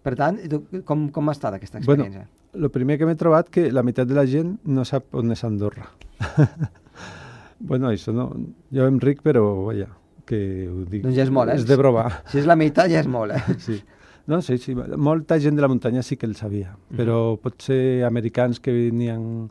Per 0.03 0.15
tant, 0.15 0.37
tu, 0.49 0.63
com, 0.85 1.09
com 1.09 1.29
ha 1.29 1.31
estat 1.31 1.53
aquesta 1.53 1.79
Bueno, 1.79 2.03
experiència? 2.03 2.27
El 2.53 2.69
primer 2.69 2.97
que 2.97 3.05
m'he 3.05 3.15
trobat 3.15 3.49
que 3.49 3.71
la 3.71 3.83
meitat 3.83 4.07
de 4.07 4.13
la 4.13 4.25
gent 4.25 4.59
no 4.63 4.85
sap 4.85 5.15
on 5.15 5.31
és 5.31 5.43
Andorra. 5.43 5.89
bueno, 7.59 7.89
això 7.89 8.13
no... 8.13 8.29
Jo 8.71 8.85
em 8.85 8.99
ric, 8.99 9.21
però, 9.25 9.65
vaja, 9.65 9.89
que 10.25 10.69
ho 10.69 10.85
dic... 10.85 11.03
Doncs 11.03 11.15
ja 11.15 11.23
és 11.23 11.31
molt, 11.33 11.49
eh? 11.49 11.55
És 11.55 11.65
de 11.65 11.77
broma. 11.79 12.05
Si 12.31 12.39
és 12.41 12.45
la 12.45 12.55
meitat 12.55 12.91
ja 12.91 12.99
és 12.99 13.07
molt, 13.07 13.31
eh? 13.31 13.57
sí. 13.67 13.81
No, 14.27 14.41
sí, 14.41 14.57
sí. 14.57 14.73
Molta 14.75 15.37
gent 15.39 15.55
de 15.57 15.61
la 15.61 15.69
muntanya 15.69 16.01
sí 16.01 16.17
que 16.17 16.25
el 16.25 16.33
sabia, 16.35 16.71
però 16.97 17.37
potser 17.37 18.03
americans 18.07 18.59
que 18.59 18.73
venien 18.73 19.49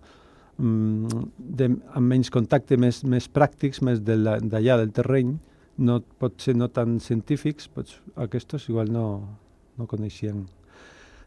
mm, 0.59 1.27
de, 1.39 1.69
amb 1.95 2.11
menys 2.11 2.31
contacte, 2.35 2.79
més, 2.81 3.05
més 3.07 3.29
pràctics, 3.31 3.85
més 3.87 4.03
de 4.03 4.17
d'allà, 4.19 4.81
del 4.81 4.91
terreny, 4.97 5.37
no, 5.79 6.01
potser 6.21 6.55
no 6.57 6.69
tan 6.71 6.99
científics, 7.01 7.69
pots, 7.69 7.99
aquests 8.17 8.69
igual 8.69 8.93
no, 8.93 9.07
no 9.79 9.87
coneixien. 9.91 10.45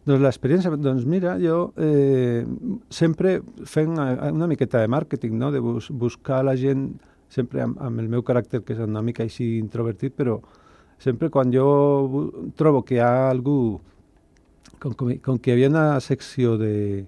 Doncs 0.08 0.24
l'experiència, 0.24 0.72
doncs 0.80 1.04
mira, 1.04 1.36
jo 1.42 1.74
eh, 1.84 2.46
sempre 2.90 3.42
fent 3.68 3.92
una 3.98 4.48
miqueta 4.48 4.80
de 4.80 4.88
màrqueting, 4.88 5.36
no? 5.36 5.52
de 5.52 5.60
bus, 5.60 5.90
buscar 5.92 6.46
la 6.48 6.56
gent, 6.56 6.94
sempre 7.28 7.62
amb, 7.66 7.76
amb 7.84 8.00
el 8.00 8.08
meu 8.08 8.24
caràcter, 8.24 8.62
que 8.64 8.72
és 8.74 8.80
una 8.80 9.04
mica 9.04 9.26
així 9.26 9.58
introvertit, 9.60 10.16
però 10.16 10.40
sempre 10.98 11.30
quan 11.30 11.52
jo 11.52 11.68
trobo 12.56 12.86
que 12.88 12.96
hi 12.96 13.04
ha 13.04 13.28
algú, 13.30 13.82
com, 14.80 14.94
com, 14.96 15.12
com 15.20 15.38
que 15.38 15.52
hi 15.52 15.58
havia 15.58 15.74
una 15.74 15.88
secció 16.00 16.56
de 16.58 17.06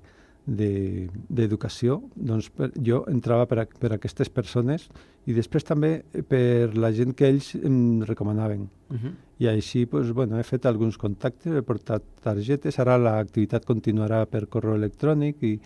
de- 0.50 1.10
d'educació, 1.29 2.00
doncs 2.15 2.48
per, 2.50 2.72
jo 2.81 3.03
entrava 3.08 3.46
per, 3.46 3.60
a, 3.62 3.65
per 3.69 3.91
aquestes 3.93 4.31
persones 4.34 4.88
i 5.29 5.36
després 5.38 5.65
també 5.65 5.91
per 6.29 6.74
la 6.74 6.89
gent 6.95 7.13
que 7.17 7.27
ells 7.29 7.51
em 7.59 8.01
recomanaven. 8.07 8.67
Uh 8.89 8.98
-huh. 8.98 9.12
I 9.39 9.48
així 9.48 9.86
pues, 9.86 10.12
bueno, 10.12 10.39
he 10.39 10.43
fet 10.43 10.65
alguns 10.65 10.98
contactes, 10.98 11.53
he 11.53 11.62
portat 11.62 12.03
targetes, 12.21 12.79
ara 12.79 12.98
l'activitat 12.98 13.65
continuarà 13.65 14.25
per 14.25 14.48
correu 14.48 14.75
electrònic 14.75 15.43
i, 15.43 15.59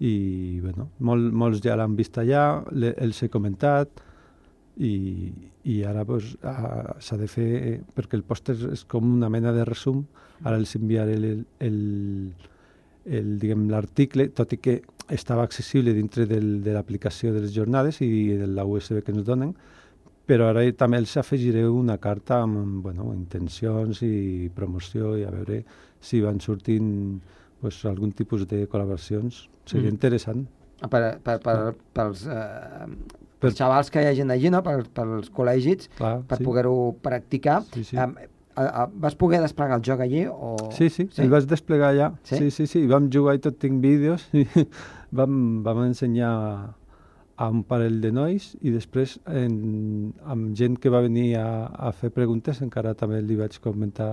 i 0.00 0.60
bueno, 0.60 0.88
mol, 0.98 1.30
molts 1.30 1.60
ja 1.62 1.76
l'han 1.76 1.94
vist 1.94 2.16
allà, 2.18 2.64
le, 2.72 2.94
els 2.96 3.22
he 3.22 3.28
comentat 3.28 3.88
i, 4.78 5.32
i 5.64 5.84
ara 5.84 6.04
pues, 6.04 6.36
ah, 6.42 6.96
s'ha 6.98 7.16
de 7.16 7.28
fer, 7.28 7.50
eh, 7.68 7.80
perquè 7.94 8.16
el 8.16 8.24
pòster 8.24 8.56
és 8.72 8.84
com 8.84 9.04
una 9.14 9.28
mena 9.28 9.52
de 9.52 9.64
resum, 9.64 10.06
ara 10.42 10.56
els 10.56 10.74
enviaré 10.74 11.14
el, 11.14 11.24
el, 11.24 11.44
el, 11.60 12.34
l'article, 13.06 14.28
tot 14.30 14.52
i 14.52 14.58
que 14.62 14.82
estava 15.12 15.42
accessible 15.42 15.92
dintre 15.92 16.26
del, 16.26 16.62
de 16.62 16.72
l'aplicació 16.72 17.32
de 17.34 17.40
les 17.44 17.52
jornades 17.54 18.00
i 18.00 18.36
de 18.38 18.46
la 18.46 18.64
USB 18.64 19.02
que 19.04 19.12
ens 19.12 19.24
donen, 19.26 19.54
però 20.26 20.48
ara 20.52 20.62
també 20.78 20.98
els 21.02 21.16
afegiré 21.18 21.64
una 21.68 21.98
carta 21.98 22.42
amb 22.44 22.82
bueno, 22.84 23.10
intencions 23.14 24.02
i 24.06 24.48
promoció 24.54 25.16
i 25.18 25.24
a 25.26 25.30
veure 25.34 25.64
si 26.00 26.20
van 26.22 26.38
sortint 26.40 27.20
pues, 27.60 27.84
algun 27.86 28.12
tipus 28.12 28.46
de 28.48 28.64
col·laboracions. 28.68 29.48
Seria 29.66 29.90
Mm. 29.90 29.94
interessant. 29.94 30.46
Per, 30.90 31.18
per, 31.22 31.38
per, 31.42 31.74
pels, 31.94 32.24
eh, 32.26 32.86
Per- 33.38 33.50
pels 33.50 33.54
xavals 33.58 33.90
que 33.90 34.00
hi 34.02 34.06
ha 34.06 34.14
gent 34.14 34.30
allí, 34.30 34.50
no? 34.50 34.62
per, 34.62 34.84
pels 34.94 35.30
col·legis, 35.30 35.88
Clar, 35.98 36.22
per 36.26 36.38
sí. 36.38 36.44
poder-ho 36.44 36.94
practicar. 37.02 37.62
Sí, 37.74 37.84
sí. 37.84 37.96
Em, 37.96 38.16
a, 38.54 38.64
a, 38.82 38.86
vas 38.92 39.16
poder 39.18 39.40
desplegar 39.40 39.78
el 39.78 39.84
joc 39.86 40.00
allí? 40.04 40.26
O... 40.26 40.56
Sí, 40.72 40.88
sí, 40.90 41.08
sí, 41.10 41.22
el 41.22 41.32
vaig 41.32 41.48
desplegar 41.48 41.92
allà. 41.92 42.12
Sí? 42.28 42.36
Sí, 42.36 42.50
sí, 42.50 42.66
sí, 42.66 42.84
vam 42.90 43.08
jugar 43.12 43.36
i 43.38 43.42
tot 43.44 43.58
tinc 43.62 43.82
vídeos 43.82 44.28
i 44.36 44.46
vam, 45.18 45.62
vam 45.64 45.84
ensenyar 45.86 46.32
a 47.42 47.48
un 47.48 47.62
parell 47.66 48.00
de 48.02 48.12
nois 48.12 48.52
i 48.60 48.70
després 48.74 49.16
en, 49.26 50.12
amb 50.28 50.52
gent 50.58 50.76
que 50.78 50.92
va 50.92 51.00
venir 51.02 51.32
a, 51.40 51.46
a 51.72 51.90
fer 51.96 52.12
preguntes 52.14 52.60
encara 52.62 52.92
també 52.98 53.22
li 53.24 53.38
vaig 53.40 53.56
comentar 53.64 54.12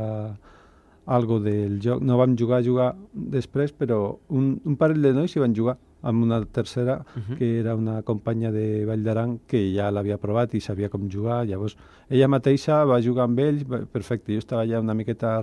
algo 1.10 1.40
del 1.42 1.80
joc. 1.82 2.02
No 2.06 2.18
vam 2.22 2.36
jugar 2.38 2.62
a 2.62 2.66
jugar 2.66 2.90
després, 3.12 3.74
però 3.74 4.20
un, 4.30 4.54
un 4.66 4.76
parell 4.78 5.02
de 5.04 5.14
nois 5.18 5.34
hi 5.34 5.42
van 5.42 5.56
jugar 5.58 5.76
amb 6.02 6.24
una 6.24 6.46
tercera 6.46 7.06
Mhm. 7.16 7.38
que 7.38 7.60
era 7.60 7.76
una 7.76 8.02
companya 8.04 8.52
de 8.52 8.86
Vall 8.86 9.04
d'Aran 9.04 9.40
que 9.48 9.74
ja 9.74 9.92
l'havia 9.92 10.18
provat 10.18 10.54
i 10.56 10.62
sabia 10.62 10.90
com 10.90 11.10
jugar. 11.10 11.46
Llavors, 11.46 11.76
ella 12.10 12.28
mateixa 12.28 12.84
va 12.86 13.02
jugar 13.02 13.24
amb 13.26 13.40
ells, 13.40 13.64
perfecte. 13.92 14.32
Jo 14.34 14.40
estava 14.40 14.64
allà 14.64 14.80
una 14.80 14.94
miqueta 14.94 15.36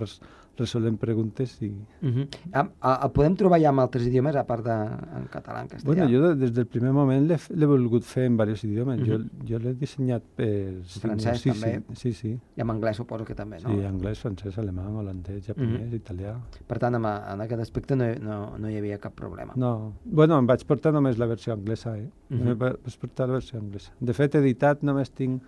res, 0.57 0.77
resolent 0.77 0.99
preguntes 0.99 1.57
i... 1.63 1.71
Uh 2.03 2.09
-huh. 2.09 2.29
a, 2.53 2.69
a, 2.81 3.05
el 3.05 3.11
podem 3.13 3.37
trobar 3.37 3.61
ja 3.61 3.71
en 3.71 3.79
altres 3.79 4.07
idiomes, 4.07 4.37
a 4.37 4.45
part 4.45 4.65
de 4.65 4.73
en 4.73 5.29
català, 5.31 5.63
en 5.63 5.69
castellà? 5.69 5.85
Bueno, 5.85 6.09
jo 6.09 6.29
de- 6.29 6.35
des 6.37 6.53
del 6.53 6.67
primer 6.67 6.93
moment 6.93 7.27
l'he 7.29 7.67
volgut 7.67 8.03
fer 8.03 8.25
en 8.25 8.37
diversos 8.37 8.65
idiomes. 8.65 9.01
Jo, 9.07 9.19
jo 9.49 9.59
l'he 9.59 9.75
dissenyat 9.75 10.23
per... 10.37 10.83
francès, 11.01 11.41
sí, 11.41 11.51
també. 11.51 11.83
Sí, 11.95 12.13
sí, 12.13 12.13
sí. 12.13 12.41
I 12.57 12.61
en 12.61 12.71
anglès 12.71 12.97
suposo 12.97 13.25
que 13.25 13.35
també, 13.35 13.59
no? 13.63 13.71
Sí, 13.71 13.85
anglès, 13.85 14.19
francès, 14.19 14.59
alemany, 14.59 14.95
holandès, 14.95 15.47
japonès, 15.47 15.93
italià... 15.93 16.41
Per 16.67 16.79
tant, 16.79 16.95
en, 16.95 17.05
en 17.05 17.41
aquest 17.41 17.61
aspecte 17.61 17.97
no, 17.97 18.05
no, 18.21 18.59
no 18.59 18.69
hi 18.69 18.77
havia 18.77 18.99
cap 18.99 19.15
problema. 19.15 19.53
No, 19.57 19.95
bueno, 20.05 20.39
em 20.39 20.47
vaig 20.47 20.65
portar 20.67 20.93
només 20.93 21.19
la 21.19 21.27
versió 21.27 21.53
anglesa, 21.53 21.97
eh? 21.99 22.09
Uh. 22.31 22.37
-huh. 22.37 22.57
Vaig 22.57 22.99
portar 23.01 23.29
la 23.29 23.35
versió 23.35 23.59
anglesa. 23.59 23.93
De 24.01 24.13
fet, 24.13 24.35
editat 24.35 24.83
només 24.83 25.11
tinc 25.11 25.43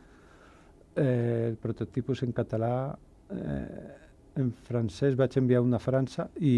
eh, 0.97 1.47
el 1.49 1.57
prototipus 1.57 2.23
en 2.23 2.33
català, 2.33 2.99
eh, 3.31 3.95
en 4.39 4.53
francès 4.69 5.17
vaig 5.19 5.37
enviar 5.41 5.63
una 5.65 5.79
a 5.79 5.83
França 5.83 6.29
i, 6.39 6.55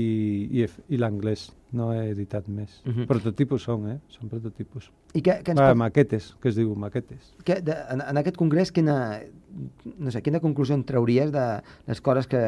i, 0.61 0.67
i 0.89 1.01
l'anglès, 1.01 1.49
no 1.73 1.93
he 1.93 2.11
editat 2.11 2.49
més. 2.49 2.81
Mhm. 2.85 3.07
Prototipus 3.07 3.63
són, 3.63 3.89
eh? 3.91 3.99
Són 4.09 4.29
prototipus. 4.29 4.91
I 5.15 5.23
què, 5.23 5.41
què 5.43 5.51
ens 5.55 5.61
Ah, 5.61 5.69
pot, 5.71 5.77
maquetes, 5.79 6.35
que 6.41 6.49
es 6.49 6.57
diu 6.57 6.75
maquetes. 6.75 7.35
que, 7.45 7.61
de, 7.63 7.75
en, 7.91 8.01
en 8.01 8.17
aquest 8.21 8.37
congrés, 8.37 8.71
quina, 8.73 9.21
no 9.99 10.11
sé, 10.11 10.23
quina 10.23 10.41
conclusió 10.41 10.75
en 10.75 10.85
trauries 10.85 11.33
de 11.33 11.63
les 11.87 12.01
coses 12.01 12.27
que, 12.27 12.41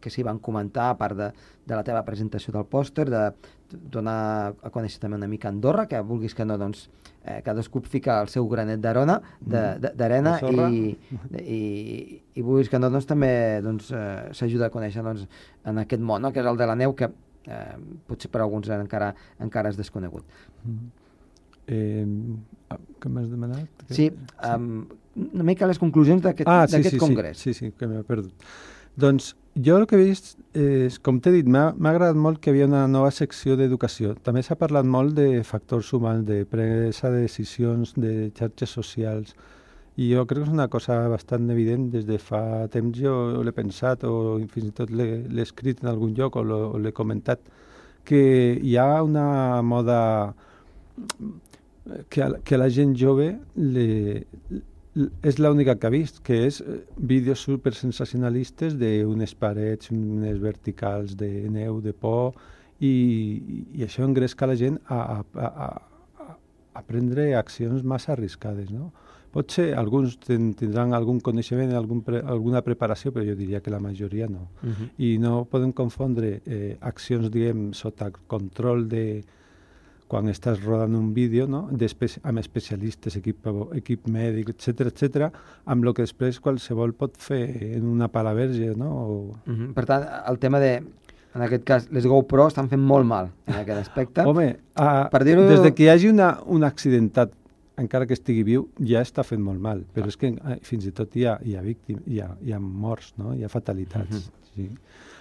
que 0.00 0.10
s'hi 0.10 0.22
van 0.22 0.38
comentar, 0.38 0.90
a 0.90 0.96
part 0.98 1.16
de, 1.16 1.30
de 1.66 1.74
la 1.76 1.84
teva 1.84 2.04
presentació 2.04 2.52
del 2.52 2.64
pòster, 2.66 3.08
de 3.10 3.30
donar 3.70 4.54
a 4.62 4.70
conèixer 4.70 4.98
també 5.00 5.16
una 5.16 5.28
mica 5.28 5.48
Andorra, 5.48 5.86
que 5.86 6.00
vulguis 6.02 6.34
que 6.34 6.44
no, 6.44 6.56
doncs, 6.58 6.88
eh, 7.24 7.40
cadascú 7.46 7.80
fica 7.86 8.20
el 8.20 8.28
seu 8.28 8.48
granet 8.48 8.80
d'arona, 8.80 9.20
de- 9.40 9.78
de- 9.78 9.92
d'arena, 9.94 10.38
sorra. 10.40 10.68
i, 10.70 10.96
i, 11.38 12.22
i 12.34 12.42
vulguis 12.42 12.68
que 12.68 12.78
no, 12.80 12.90
doncs, 12.90 13.06
també 13.06 13.60
doncs, 13.62 13.90
eh, 13.92 14.30
s'ajuda 14.32 14.66
a 14.66 14.74
conèixer 14.74 15.02
doncs, 15.06 15.26
en 15.64 15.78
aquest 15.78 16.02
món, 16.02 16.22
no? 16.22 16.32
que 16.32 16.40
és 16.40 16.46
el 16.46 16.56
de 16.58 16.66
la 16.66 16.74
neu, 16.76 16.94
que 16.94 17.08
eh, 17.46 17.76
potser 18.06 18.30
per 18.30 18.42
alguns 18.42 18.68
encara, 18.68 19.14
encara 19.40 19.70
és 19.72 19.76
desconegut. 19.76 20.24
Eh, 21.70 22.06
ah, 22.70 22.78
què 23.00 23.08
m'has 23.12 23.30
demanat? 23.30 23.68
Que- 23.86 23.94
Sí, 23.94 24.10
um, 24.44 24.86
una 25.32 25.44
mica 25.44 25.66
les 25.66 25.78
conclusions 25.78 26.22
d'aquest 26.22 26.48
ah, 26.48 26.66
sí, 26.68 26.82
sí, 26.82 26.98
congrés. 26.98 27.38
Sí, 27.38 27.54
sí, 27.54 27.66
sí, 27.66 27.72
que 27.78 27.86
m'he 27.86 28.02
perdut. 28.02 28.32
Doncs 28.96 29.34
jo 29.54 29.76
el 29.78 29.86
que 29.86 29.96
he 29.96 30.04
vist, 30.04 30.36
és, 30.54 30.98
com 30.98 31.20
t'he 31.22 31.32
dit, 31.34 31.46
m'ha 31.46 31.70
agradat 31.90 32.16
molt 32.18 32.40
que 32.40 32.50
hi 32.50 32.54
havia 32.54 32.66
una 32.68 32.86
nova 32.88 33.10
secció 33.14 33.56
d'educació. 33.58 34.14
També 34.26 34.42
s'ha 34.42 34.58
parlat 34.58 34.86
molt 34.86 35.14
de 35.18 35.42
factors 35.46 35.92
humans, 35.96 36.26
de 36.26 36.44
presa 36.44 37.10
de 37.10 37.22
decisions, 37.26 37.94
de 37.96 38.30
xarxes 38.36 38.70
socials, 38.70 39.34
i 40.00 40.08
jo 40.14 40.24
crec 40.24 40.40
que 40.40 40.48
és 40.48 40.52
una 40.54 40.68
cosa 40.72 40.96
bastant 41.12 41.50
evident. 41.52 41.90
Des 41.92 42.06
de 42.08 42.16
fa 42.18 42.66
temps 42.72 42.96
jo 42.96 43.42
l'he 43.44 43.52
pensat 43.52 44.06
o 44.08 44.38
fins 44.52 44.70
i 44.70 44.76
tot 44.76 44.92
l'he 44.92 45.42
escrit 45.44 45.82
en 45.84 45.90
algun 45.92 46.14
lloc 46.16 46.38
o 46.40 46.44
l'he 46.80 46.92
comentat, 46.96 47.42
que 48.04 48.22
hi 48.56 48.76
ha 48.80 49.02
una 49.04 49.60
moda 49.62 50.00
que 52.08 52.22
a, 52.22 52.30
que 52.44 52.54
a 52.56 52.60
la 52.62 52.68
gent 52.72 52.94
jove 52.96 53.34
le, 53.56 53.86
és 55.22 55.38
l'única 55.38 55.76
que 55.78 55.86
ha 55.86 55.92
vist, 55.92 56.22
que 56.26 56.40
és 56.46 56.60
eh, 56.60 56.80
vídeos 56.96 57.44
super 57.46 57.74
sensacionalistes 57.76 58.76
d'unes 58.80 59.36
parets, 59.38 59.92
unes 59.94 60.40
verticals 60.42 61.16
de 61.20 61.30
neu, 61.52 61.80
de 61.84 61.92
por, 61.92 62.34
i, 62.80 62.94
i 63.76 63.84
això 63.84 64.06
engresca 64.06 64.48
la 64.48 64.56
gent 64.56 64.80
a, 64.88 64.98
a, 64.98 65.46
a, 65.46 65.68
a, 66.24 66.34
a 66.80 66.84
prendre 66.88 67.34
accions 67.38 67.84
massa 67.84 68.14
arriscades, 68.16 68.72
no? 68.72 68.90
Potser 69.30 69.74
alguns 69.78 70.16
ten, 70.18 70.52
tindran 70.58 70.94
algun 70.96 71.20
coneixement, 71.22 71.70
algun 71.78 72.00
pre, 72.02 72.18
alguna 72.26 72.64
preparació, 72.66 73.12
però 73.14 73.22
jo 73.26 73.36
diria 73.38 73.60
que 73.62 73.70
la 73.70 73.78
majoria 73.78 74.26
no. 74.26 74.48
Uh 74.62 74.70
-huh. 74.70 74.88
I 74.98 75.18
no 75.18 75.44
podem 75.44 75.72
confondre 75.72 76.40
eh, 76.46 76.76
accions, 76.80 77.30
diguem, 77.30 77.72
sota 77.72 78.10
control 78.26 78.88
de 78.88 79.22
quan 80.10 80.26
estàs 80.28 80.58
rodant 80.64 80.96
un 80.98 81.12
vídeo, 81.14 81.46
no? 81.46 81.68
Després, 81.70 82.18
amb 82.26 82.38
especialistes, 82.42 83.14
equip, 83.16 83.46
equip 83.78 84.08
mèdic, 84.10 84.50
etc 84.50 84.90
etc, 84.90 85.28
amb 85.64 85.84
el 85.84 85.94
que 85.94 86.02
després 86.02 86.40
qualsevol 86.40 86.92
pot 86.98 87.16
fer 87.16 87.76
en 87.76 87.86
una 87.86 88.08
pala 88.08 88.34
verge, 88.34 88.74
no? 88.74 88.90
O... 88.90 89.12
Uh 89.46 89.52
-huh. 89.54 89.72
Per 89.72 89.84
tant, 89.86 90.02
el 90.26 90.38
tema 90.38 90.58
de, 90.58 90.82
en 91.34 91.42
aquest 91.42 91.64
cas, 91.64 91.88
les 91.92 92.06
GoPro 92.06 92.48
estan 92.48 92.68
fent 92.68 92.82
molt 92.82 93.06
mal 93.06 93.30
en 93.46 93.54
aquest 93.54 93.78
aspecte. 93.78 94.24
Home, 94.26 94.56
a, 94.74 95.08
per 95.12 95.22
des 95.24 95.62
de 95.62 95.72
que 95.74 95.84
hi 95.84 95.88
hagi 95.88 96.08
una, 96.08 96.40
un 96.46 96.64
accidentat 96.64 97.30
encara 97.80 98.06
que 98.06 98.16
estigui 98.16 98.44
viu, 98.46 98.68
ja 98.86 99.02
està 99.04 99.24
fent 99.26 99.42
molt 99.42 99.60
mal. 99.62 99.84
Però 99.94 100.10
és 100.10 100.18
que 100.20 100.32
fins 100.66 100.86
i 100.88 100.92
tot 100.96 101.16
hi 101.16 101.26
ha, 101.26 101.38
hi 101.44 101.56
ha 101.56 101.64
víctimes, 101.64 102.04
hi 102.06 102.20
ha, 102.24 102.30
hi 102.44 102.54
ha 102.54 102.60
morts, 102.60 103.14
no? 103.20 103.34
hi 103.34 103.44
ha 103.44 103.52
fatalitats. 103.52 104.10
Uh 104.10 104.20
-huh. 104.20 104.44
sí. 104.54 104.68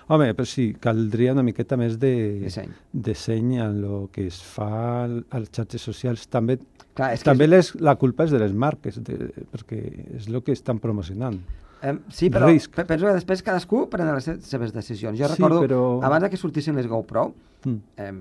Home, 0.09 0.33
però 0.33 0.45
sí, 0.45 0.73
caldria 0.81 1.33
una 1.35 1.43
miqueta 1.45 1.77
més 1.77 1.99
de 2.01 2.39
disseny, 2.41 2.71
disseny 2.91 3.51
en 3.61 3.83
el 3.83 4.07
que 4.11 4.25
es 4.25 4.39
fa 4.41 5.05
a 5.05 5.39
les 5.39 5.51
xarxes 5.53 5.81
socials. 5.81 6.27
També, 6.27 6.57
Clar, 6.95 7.13
és 7.13 7.21
també 7.21 7.45
és... 7.45 7.49
Les, 7.51 7.69
la 7.79 7.95
culpa 7.95 8.25
és 8.25 8.31
de 8.31 8.39
les 8.39 8.51
marques, 8.51 8.97
de, 9.03 9.29
perquè 9.51 9.77
és 10.17 10.27
el 10.27 10.41
que 10.41 10.51
estan 10.51 10.79
promocionant. 10.79 11.37
Sí, 12.11 12.27
però 12.29 12.49
Risc. 12.49 12.75
penso 12.75 13.07
que 13.07 13.13
després 13.15 13.43
cadascú 13.45 13.85
pren 13.91 14.09
les 14.11 14.27
seves 14.45 14.73
decisions. 14.75 15.17
Jo 15.19 15.29
sí, 15.29 15.35
recordo, 15.37 15.61
però... 15.63 15.81
abans 16.03 16.27
que 16.29 16.39
sortissin 16.39 16.75
les 16.75 16.89
GoPro, 16.91 17.29
mm. 17.63 17.77
um, 18.05 18.19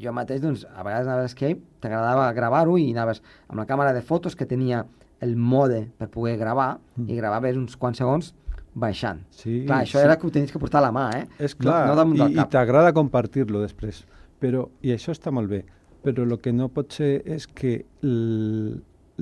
jo 0.00 0.12
mateix, 0.12 0.42
doncs, 0.42 0.66
a 0.68 0.84
vegades 0.84 1.08
anaves 1.08 1.30
a 1.30 1.32
Escape, 1.32 1.62
t'agradava 1.80 2.30
gravar-ho 2.36 2.76
i 2.80 2.90
anaves 2.92 3.22
amb 3.48 3.62
la 3.62 3.66
càmera 3.70 3.94
de 3.96 4.04
fotos 4.04 4.36
que 4.36 4.48
tenia 4.50 4.84
el 5.24 5.36
mode 5.36 5.86
per 5.96 6.10
poder 6.12 6.36
gravar 6.40 6.74
mm. 6.76 7.08
i 7.08 7.16
gravaves 7.16 7.56
uns 7.60 7.78
quants 7.80 8.02
segons 8.02 8.34
baixant. 8.74 9.22
Sí, 9.30 9.62
clar, 9.64 9.84
això 9.84 10.00
sí. 10.00 10.04
era 10.04 10.18
que 10.18 10.26
ho 10.26 10.34
tenies 10.34 10.52
que 10.52 10.60
portar 10.60 10.82
a 10.82 10.88
la 10.88 10.92
mà, 10.94 11.06
eh? 11.16 11.24
És 11.46 11.54
clar, 11.56 11.86
no, 11.94 12.04
no 12.10 12.28
i, 12.28 12.34
i 12.34 12.46
t'agrada 12.50 12.92
compartir-lo 12.96 13.62
després. 13.62 14.02
Però, 14.42 14.66
I 14.84 14.92
això 14.92 15.14
està 15.14 15.32
molt 15.32 15.48
bé, 15.48 15.62
però 16.04 16.26
el 16.26 16.36
que 16.42 16.52
no 16.52 16.68
pot 16.74 16.92
ser 16.98 17.14
és 17.24 17.46
que 17.46 17.78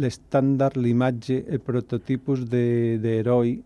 l'estàndard, 0.01 0.79
l'imatge, 0.81 1.43
el 1.49 1.61
prototipus 1.61 2.47
d'heroi 2.49 3.57
de, 3.57 3.63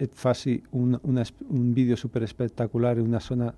et 0.00 0.14
faci 0.16 0.56
un, 0.72 0.96
una, 1.04 1.24
un 1.48 1.74
vídeo 1.76 1.96
superespectacular 1.96 2.96
en 2.98 3.08
una 3.08 3.20
zona 3.20 3.52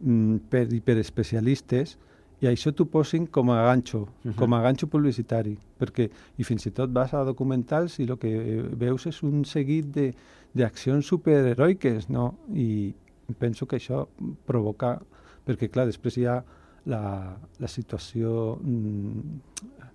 mm, 0.00 0.48
per 0.50 0.68
hiperespecialistes 0.72 1.96
i 2.42 2.48
això 2.50 2.72
t'ho 2.74 2.88
posin 2.90 3.28
com 3.30 3.50
a 3.54 3.60
ganxo, 3.68 4.00
uh 4.02 4.06
-huh. 4.24 4.34
com 4.34 4.54
a 4.54 4.62
ganxo 4.62 4.86
publicitari, 4.86 5.56
perquè, 5.78 6.10
i 6.38 6.44
fins 6.44 6.66
i 6.66 6.70
tot 6.70 6.90
vas 6.90 7.14
a 7.14 7.24
documentals 7.24 7.98
i 7.98 8.02
el 8.02 8.18
que 8.18 8.62
veus 8.74 9.06
és 9.06 9.22
un 9.22 9.44
seguit 9.44 9.86
de, 9.94 10.12
d'accions 10.52 11.06
superheroiques, 11.06 12.08
no? 12.08 12.34
I 12.54 12.94
penso 13.38 13.66
que 13.66 13.76
això 13.76 14.06
provoca... 14.46 15.00
Perquè, 15.46 15.68
clar, 15.70 15.86
després 15.86 16.16
hi 16.16 16.26
ha 16.26 16.42
la, 16.90 17.02
la 17.62 17.70
situació 17.70 18.56
mm, 18.58 19.40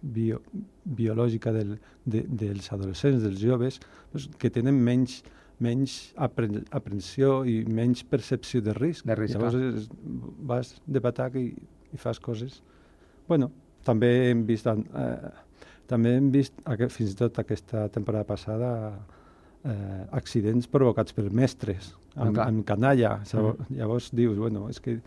bio, 0.02 0.42
biològica 0.84 1.52
del, 1.56 1.76
de, 2.06 2.24
dels 2.28 2.72
adolescents, 2.72 3.24
dels 3.24 3.42
joves, 3.42 3.82
doncs, 4.14 4.30
que 4.40 4.54
tenen 4.54 4.80
menys 4.84 5.22
menys 5.64 5.94
apren 6.22 6.60
aprensió 6.76 7.40
i 7.50 7.64
menys 7.66 8.04
percepció 8.06 8.62
de 8.62 8.76
risc. 8.78 9.08
De 9.10 9.16
risc 9.18 9.38
Llavors 9.38 9.58
és, 9.58 9.88
vas 10.52 10.76
de 10.86 11.02
patac 11.02 11.38
i, 11.42 11.48
i 11.94 11.98
fas 11.98 12.22
coses... 12.22 12.62
bueno, 13.28 13.52
també 13.84 14.30
hem 14.30 14.46
vist... 14.46 14.68
Eh, 14.68 15.32
també 15.88 16.18
hem 16.18 16.28
vist, 16.34 16.58
aquest, 16.68 16.92
fins 16.94 17.14
i 17.14 17.16
tot 17.16 17.38
aquesta 17.40 17.86
temporada 17.96 18.28
passada, 18.28 18.70
eh, 19.64 20.02
accidents 20.20 20.68
provocats 20.68 21.16
per 21.16 21.30
mestres, 21.32 21.94
amb, 22.16 22.38
amb 22.44 22.66
canalla. 22.68 23.22
Llavors, 23.32 23.62
mm. 23.64 23.78
llavors 23.80 24.10
dius, 24.12 24.36
bueno, 24.38 24.66
és 24.70 24.82
que 24.84 24.98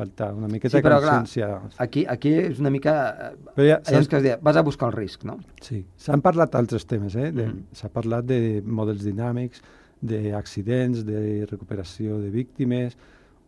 falta 0.00 0.30
una 0.36 0.48
miqueta 0.48 0.78
sí, 0.78 0.84
però, 0.84 1.00
de 1.00 1.08
consciència. 1.08 1.48
Clar, 1.50 1.74
aquí, 1.84 2.04
aquí 2.08 2.32
és 2.46 2.62
una 2.62 2.72
mica... 2.72 2.94
Eh, 3.28 3.52
però 3.56 3.68
ja, 3.68 3.78
allò 3.84 4.00
que 4.08 4.18
es 4.20 4.24
deia, 4.26 4.38
vas 4.48 4.58
a 4.58 4.64
buscar 4.66 4.90
el 4.90 4.96
risc, 4.96 5.26
no? 5.28 5.36
Sí, 5.64 5.82
s'han 6.00 6.24
parlat 6.24 6.56
altres 6.58 6.88
temes, 6.90 7.16
eh? 7.18 7.28
Mm. 7.30 7.68
S'ha 7.76 7.92
parlat 7.92 8.26
de 8.28 8.40
models 8.64 9.04
dinàmics, 9.06 9.62
d'accidents, 10.00 11.04
de 11.04 11.46
recuperació 11.50 12.18
de 12.22 12.32
víctimes, 12.32 12.96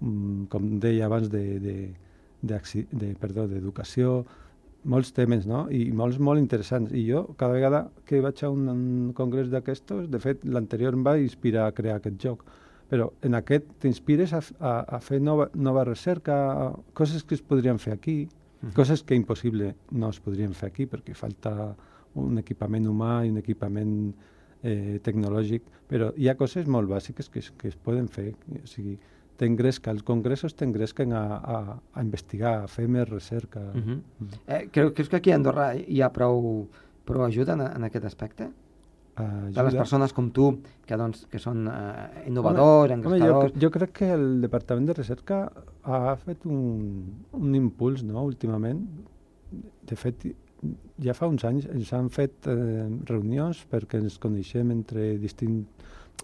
mm, 0.01 0.47
com 0.53 0.71
deia 0.83 1.09
abans, 1.09 1.31
de, 1.33 1.45
de, 1.63 1.77
de, 2.43 2.63
de, 2.93 3.13
perdó, 3.21 3.49
d'educació, 3.49 4.23
molts 4.85 5.13
temes, 5.15 5.47
no? 5.47 5.67
I 5.71 5.87
molts 5.95 6.19
molt 6.19 6.43
interessants. 6.43 6.93
I 6.93 7.05
jo, 7.07 7.27
cada 7.39 7.55
vegada 7.55 7.85
que 8.09 8.21
vaig 8.25 8.43
a 8.43 8.51
un, 8.51 8.67
un 8.73 9.13
congrés 9.17 9.51
d'aquestos, 9.53 10.09
de 10.11 10.21
fet, 10.23 10.43
l'anterior 10.45 10.99
em 10.99 11.07
va 11.07 11.17
inspirar 11.23 11.69
a 11.69 11.77
crear 11.77 12.01
aquest 12.01 12.19
joc, 12.23 12.43
però 12.89 13.13
en 13.23 13.35
aquest 13.35 13.65
t'inspires 13.81 14.33
a, 14.33 14.43
a, 14.61 14.73
a 14.97 15.01
fer 15.01 15.21
nova, 15.21 15.49
nova 15.55 15.85
recerca, 15.85 16.73
coses 16.93 17.25
que 17.25 17.35
es 17.35 17.43
podrien 17.43 17.79
fer 17.79 17.93
aquí, 17.95 18.29
uh 18.29 18.69
-huh. 18.69 18.73
coses 18.75 19.03
que 19.03 19.15
impossible 19.15 19.75
no 19.91 20.11
es 20.11 20.21
podrien 20.21 20.55
fer 20.55 20.69
aquí 20.69 20.87
perquè 20.87 21.15
falta 21.15 21.75
un 22.15 22.39
equipament 22.39 22.87
humà 22.87 23.25
i 23.25 23.31
un 23.31 23.39
equipament 23.39 24.15
eh, 24.63 25.01
tecnològic, 25.03 25.63
però 25.89 26.13
hi 26.17 26.29
ha 26.29 26.37
coses 26.37 26.67
molt 26.67 26.89
bàsiques 26.89 27.29
que, 27.29 27.41
que 27.59 27.69
es 27.69 27.77
poden 27.77 28.09
fer. 28.09 28.35
O 28.63 28.67
sigui, 28.67 28.99
t'engresca, 29.41 29.91
els 29.91 30.05
congressos 30.07 30.55
t'engresquen 30.55 31.13
a, 31.17 31.25
a, 31.37 31.59
a 31.95 32.05
investigar, 32.05 32.63
a 32.63 32.71
fer 32.71 32.87
més 32.89 33.09
recerca. 33.09 33.61
Uh 33.61 33.77
-huh. 33.77 33.99
uh 33.99 34.27
-huh. 34.27 34.39
Eh, 34.47 34.69
creu, 34.71 34.93
creus 34.95 35.09
que 35.09 35.17
aquí 35.17 35.33
a 35.33 35.35
Andorra 35.35 35.75
hi 35.75 36.01
ha 36.01 36.13
prou, 36.13 36.69
prou 37.05 37.25
ajuda 37.25 37.53
en, 37.55 37.61
en 37.61 37.85
aquest 37.85 38.05
aspecte? 38.05 38.51
Ajuda. 39.15 39.51
De 39.53 39.65
les 39.67 39.75
persones 39.77 40.13
com 40.17 40.31
tu, 40.33 40.47
que, 40.89 40.97
doncs, 40.97 41.27
que 41.29 41.41
són 41.43 41.67
uh, 41.69 42.07
innovadors, 42.29 42.95
home, 42.95 42.97
engrescadors... 42.97 43.51
Home, 43.51 43.51
jo, 43.53 43.67
jo 43.67 43.71
crec 43.75 43.93
que 43.99 44.09
el 44.15 44.41
Departament 44.41 44.89
de 44.89 44.97
Recerca 44.97 45.43
ha 45.85 46.15
fet 46.23 46.47
un, 46.49 47.03
un 47.37 47.59
impuls 47.59 48.07
no, 48.09 48.25
últimament. 48.25 48.81
De 49.89 49.99
fet, 50.01 50.25
ja 51.05 51.15
fa 51.19 51.29
uns 51.29 51.45
anys 51.45 51.69
ens 51.75 51.93
han 51.93 52.09
fet 52.15 52.49
eh, 52.49 52.87
reunions 53.11 53.65
perquè 53.71 54.01
ens 54.01 54.17
coneixem 54.23 54.71
entre 54.73 55.13
distints 55.21 55.69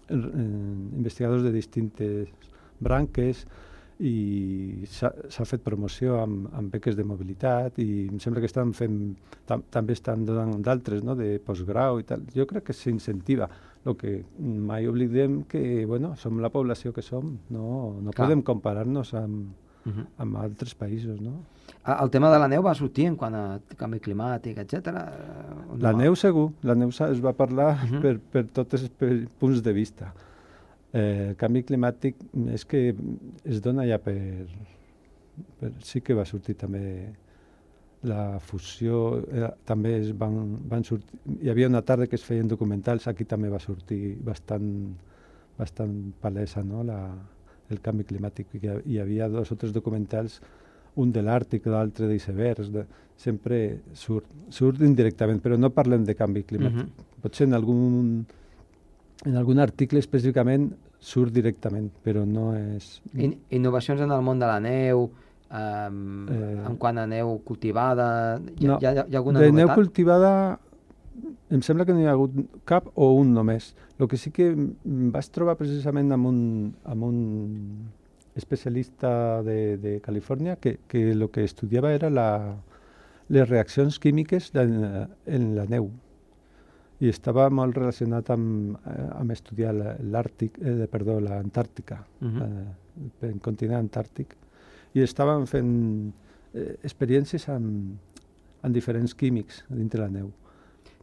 eh, 0.09 0.17
investigadors 0.17 1.43
de 1.45 1.53
distintes 1.53 2.31
branques 2.79 3.45
i 3.99 4.85
s'ha 4.87 5.45
fet 5.45 5.63
promoció 5.63 6.21
amb, 6.21 6.47
amb 6.55 6.71
beques 6.71 6.95
de 6.95 7.03
mobilitat 7.03 7.79
i 7.83 8.07
em 8.07 8.19
sembla 8.23 8.39
que 8.39 8.47
estan 8.47 8.71
fent, 8.75 8.99
tam, 9.49 9.65
també 9.73 9.97
estan 9.97 10.23
donant 10.27 10.61
d'altres, 10.63 11.03
no?, 11.03 11.17
de 11.19 11.33
postgrau 11.43 11.99
i 11.99 12.07
tal. 12.07 12.23
Jo 12.35 12.47
crec 12.47 12.69
que 12.69 12.75
s'incentiva. 12.75 13.49
El 13.87 13.95
que 13.99 14.13
mai 14.39 14.87
oblidem 14.87 15.41
que, 15.51 15.85
bueno, 15.87 16.13
som 16.19 16.39
la 16.39 16.51
població 16.51 16.93
que 16.95 17.03
som, 17.03 17.33
no, 17.51 17.65
no 18.03 18.15
podem 18.15 18.41
comparar-nos 18.43 19.13
amb, 19.19 19.51
uh 19.85 19.91
-huh. 19.91 20.05
amb 20.17 20.37
altres 20.37 20.75
països, 20.75 21.19
no? 21.19 21.43
El 21.85 22.09
tema 22.09 22.31
de 22.31 22.39
la 22.39 22.47
neu 22.47 22.63
va 22.63 22.73
sortir 22.75 23.05
en 23.05 23.15
quant 23.15 23.35
a 23.35 23.59
canvi 23.77 23.99
climàtic, 23.99 24.57
etc. 24.57 24.91
No? 24.91 25.77
La 25.79 25.93
neu 25.93 26.15
segur, 26.15 26.51
la 26.63 26.75
neu 26.75 26.89
es 26.89 27.21
va 27.23 27.33
parlar 27.33 27.73
uh 27.73 27.91
-huh. 27.91 28.01
per, 28.01 28.19
per 28.19 28.45
tots 28.47 28.73
els 28.73 28.91
punts 29.39 29.61
de 29.61 29.73
vista. 29.73 30.13
Eh, 30.93 31.29
el 31.29 31.35
canvi 31.37 31.61
climàtic 31.63 32.17
és 32.49 32.63
que 32.65 32.79
es 33.45 33.59
dona 33.61 33.85
ja 33.85 33.99
per, 34.01 34.17
per... 35.59 35.73
Sí 35.85 36.01
que 36.01 36.15
va 36.17 36.25
sortir 36.25 36.55
també 36.57 36.83
la 38.09 38.39
fusió, 38.39 39.19
eh, 39.27 39.49
també 39.69 39.97
es 39.99 40.13
van, 40.17 40.55
van 40.71 40.85
sortir... 40.87 41.19
Hi 41.43 41.51
havia 41.51 41.67
una 41.69 41.83
tarda 41.85 42.07
que 42.07 42.17
es 42.17 42.25
feien 42.25 42.47
documentals, 42.47 43.07
aquí 43.07 43.27
també 43.27 43.51
va 43.53 43.59
sortir 43.59 44.15
bastant, 44.25 44.71
bastant 45.59 45.93
palesa 46.21 46.63
no? 46.63 46.81
la, 46.87 46.99
el 47.69 47.83
canvi 47.85 48.07
climàtic. 48.09 48.55
Hi, 48.57 48.73
hi 48.85 48.99
havia 49.03 49.29
dos 49.29 49.51
o 49.51 49.59
tres 49.59 49.75
documentals, 49.75 50.39
un 50.99 51.13
de 51.13 51.21
l'Àrtic, 51.21 51.67
l'altre 51.69 52.09
d'icebergs, 52.09 52.73
de, 52.73 52.87
sempre 53.19 53.61
surt, 53.93 54.25
surt 54.49 54.81
indirectament, 54.81 55.43
però 55.43 55.59
no 55.59 55.69
parlem 55.75 56.07
de 56.07 56.17
canvi 56.17 56.47
climàtic. 56.49 56.87
Uh 56.87 57.05
-huh. 57.05 57.21
Potser 57.21 57.47
en 57.47 57.53
algun 57.53 58.25
en 59.25 59.35
algun 59.35 59.59
article 59.59 59.99
específicament 59.99 60.69
surt 60.99 61.33
directament, 61.35 61.89
però 62.03 62.25
no 62.27 62.51
és... 62.55 62.99
In 63.15 63.35
innovacions 63.55 64.01
en 64.03 64.11
el 64.15 64.23
món 64.23 64.39
de 64.39 64.47
la 64.47 64.59
neu, 64.63 65.05
um, 65.09 65.99
eh, 66.31 66.55
en 66.69 66.79
quant 66.79 66.99
a 66.99 67.05
neu 67.09 67.37
cultivada, 67.47 68.39
hi, 68.57 68.67
no, 68.67 68.79
hi, 68.79 68.87
ha, 68.87 69.05
hi 69.05 69.15
ha 69.15 69.21
alguna 69.21 69.43
de 69.43 69.51
novetat? 69.51 69.59
De 69.59 69.65
neu 69.65 69.75
cultivada 69.75 70.33
em 71.49 71.63
sembla 71.65 71.85
que 71.85 71.95
no 71.95 72.03
hi 72.03 72.07
ha 72.07 72.15
hagut 72.15 72.35
cap 72.69 72.91
o 72.95 73.11
un 73.19 73.33
només. 73.35 73.73
El 73.99 74.07
que 74.11 74.19
sí 74.21 74.31
que 74.35 74.51
vaig 74.55 75.31
trobar 75.35 75.57
precisament 75.59 76.13
amb 76.15 76.29
un, 76.29 76.41
amb 76.87 77.07
un 77.07 77.23
especialista 78.39 79.41
de, 79.43 79.77
de 79.81 79.97
Califòrnia 80.03 80.55
que, 80.61 80.77
que 80.87 81.09
el 81.11 81.25
que 81.33 81.43
estudiava 81.43 81.91
era 81.95 82.11
la, 82.13 82.29
les 83.27 83.49
reaccions 83.49 83.99
químiques 83.99 84.53
en, 84.55 84.77
en 85.27 85.49
la 85.57 85.65
neu 85.67 85.89
i 86.99 87.07
estava 87.07 87.47
molt 87.49 87.77
relacionat 87.77 88.29
amb, 88.33 88.75
eh, 88.83 89.07
amb 89.15 89.31
estudiar 89.31 89.71
l'Àrtic, 89.73 90.59
eh, 90.59 90.87
perdó, 90.91 91.19
l'Antàrtica, 91.19 92.03
uh 92.21 92.27
-huh. 92.27 92.65
eh, 93.21 93.27
el 93.29 93.39
continent 93.39 93.79
antàrtic, 93.79 94.35
i 94.93 95.01
estàvem 95.01 95.45
fent 95.45 96.13
eh, 96.53 96.75
experiències 96.83 97.47
amb, 97.49 97.97
amb 98.61 98.73
diferents 98.73 99.15
químics 99.15 99.63
dintre 99.69 100.01
la 100.01 100.09
neu. 100.09 100.31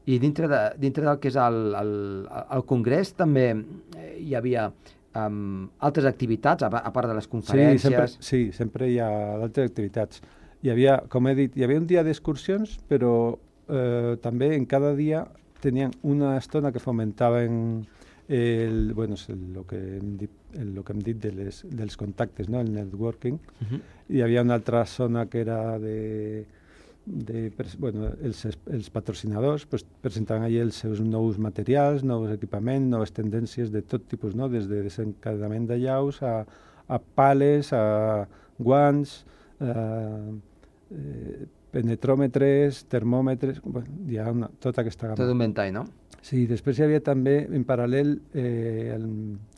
I 0.06 0.18
dintre, 0.18 0.46
de, 0.48 0.60
dintre 0.78 1.04
del 1.04 1.18
que 1.18 1.28
és 1.28 1.36
el, 1.36 1.74
el, 1.74 2.28
el 2.50 2.64
Congrés 2.64 3.12
també 3.14 3.56
eh, 3.96 4.18
hi 4.20 4.34
havia 4.34 4.68
um, 5.16 5.68
altres 5.78 6.04
activitats, 6.04 6.62
a, 6.62 6.66
a 6.66 6.92
part 6.92 7.08
de 7.08 7.14
les 7.14 7.26
conferències? 7.26 7.80
Sí, 7.80 7.88
sempre, 7.88 8.06
sí, 8.20 8.52
sempre 8.52 8.90
hi 8.90 8.98
ha 8.98 9.08
altres 9.42 9.70
activitats. 9.70 10.22
hi 10.62 10.70
havia, 10.70 11.02
com 11.08 11.26
he 11.26 11.34
dit, 11.34 11.56
hi 11.56 11.64
havia 11.64 11.78
un 11.78 11.86
dia 11.86 12.02
d'excursions, 12.02 12.78
però 12.88 13.38
eh, 13.68 14.16
també 14.22 14.54
en 14.56 14.64
cada 14.66 14.94
dia 14.96 15.26
tenien 15.60 15.92
una 16.02 16.36
estona 16.36 16.72
que 16.72 16.80
fomentaven 16.80 17.86
el, 18.28 18.92
bueno, 18.94 19.14
el, 19.28 19.52
lo, 19.52 19.66
que 19.66 19.76
hem 19.98 20.16
dit, 20.18 20.30
el, 20.54 20.74
lo 20.74 20.84
que 20.84 20.92
hem 20.92 21.02
dit 21.02 21.18
de 21.22 21.32
les, 21.32 21.62
dels 21.70 21.96
contactes, 21.96 22.48
no? 22.48 22.60
el 22.60 22.72
networking. 22.72 23.34
Uh 23.34 23.66
-huh. 23.70 23.80
Hi 24.08 24.22
havia 24.22 24.42
una 24.42 24.54
altra 24.54 24.84
zona 24.86 25.26
que 25.26 25.40
era 25.40 25.78
de, 25.78 26.46
de 27.06 27.52
bueno, 27.78 28.10
els, 28.20 28.44
els 28.44 28.90
patrocinadors 28.90 29.66
pues, 29.66 29.84
presentaven 30.02 30.42
allà 30.42 30.62
els 30.62 30.74
seus 30.74 31.00
nous 31.00 31.38
materials, 31.38 32.02
nous 32.02 32.30
equipaments, 32.30 32.88
noves 32.90 33.12
tendències 33.12 33.70
de 33.70 33.82
tot 33.82 34.08
tipus, 34.08 34.34
no? 34.34 34.48
des 34.48 34.66
de 34.68 34.82
desencadament 34.82 35.68
de 35.68 35.78
llaus 35.78 36.22
a, 36.22 36.44
a 36.88 36.98
pales, 36.98 37.72
a 37.72 38.26
guants, 38.58 39.24
a, 39.60 40.18
eh, 40.90 41.46
penetròmetres, 41.76 42.84
termòmetres, 42.92 43.60
bueno, 43.64 44.00
hi 44.08 44.18
ha 44.20 44.30
una, 44.32 44.48
tota 44.62 44.82
aquesta 44.82 45.10
gamma. 45.10 45.20
Tot 45.20 45.34
un 45.34 45.42
ventall, 45.44 45.74
no? 45.74 45.84
Sí, 46.24 46.46
després 46.48 46.78
hi 46.78 46.86
havia 46.86 47.02
també 47.04 47.36
en 47.44 47.66
paral·lel 47.68 48.16
eh, 48.34 48.94
el, 48.94 49.06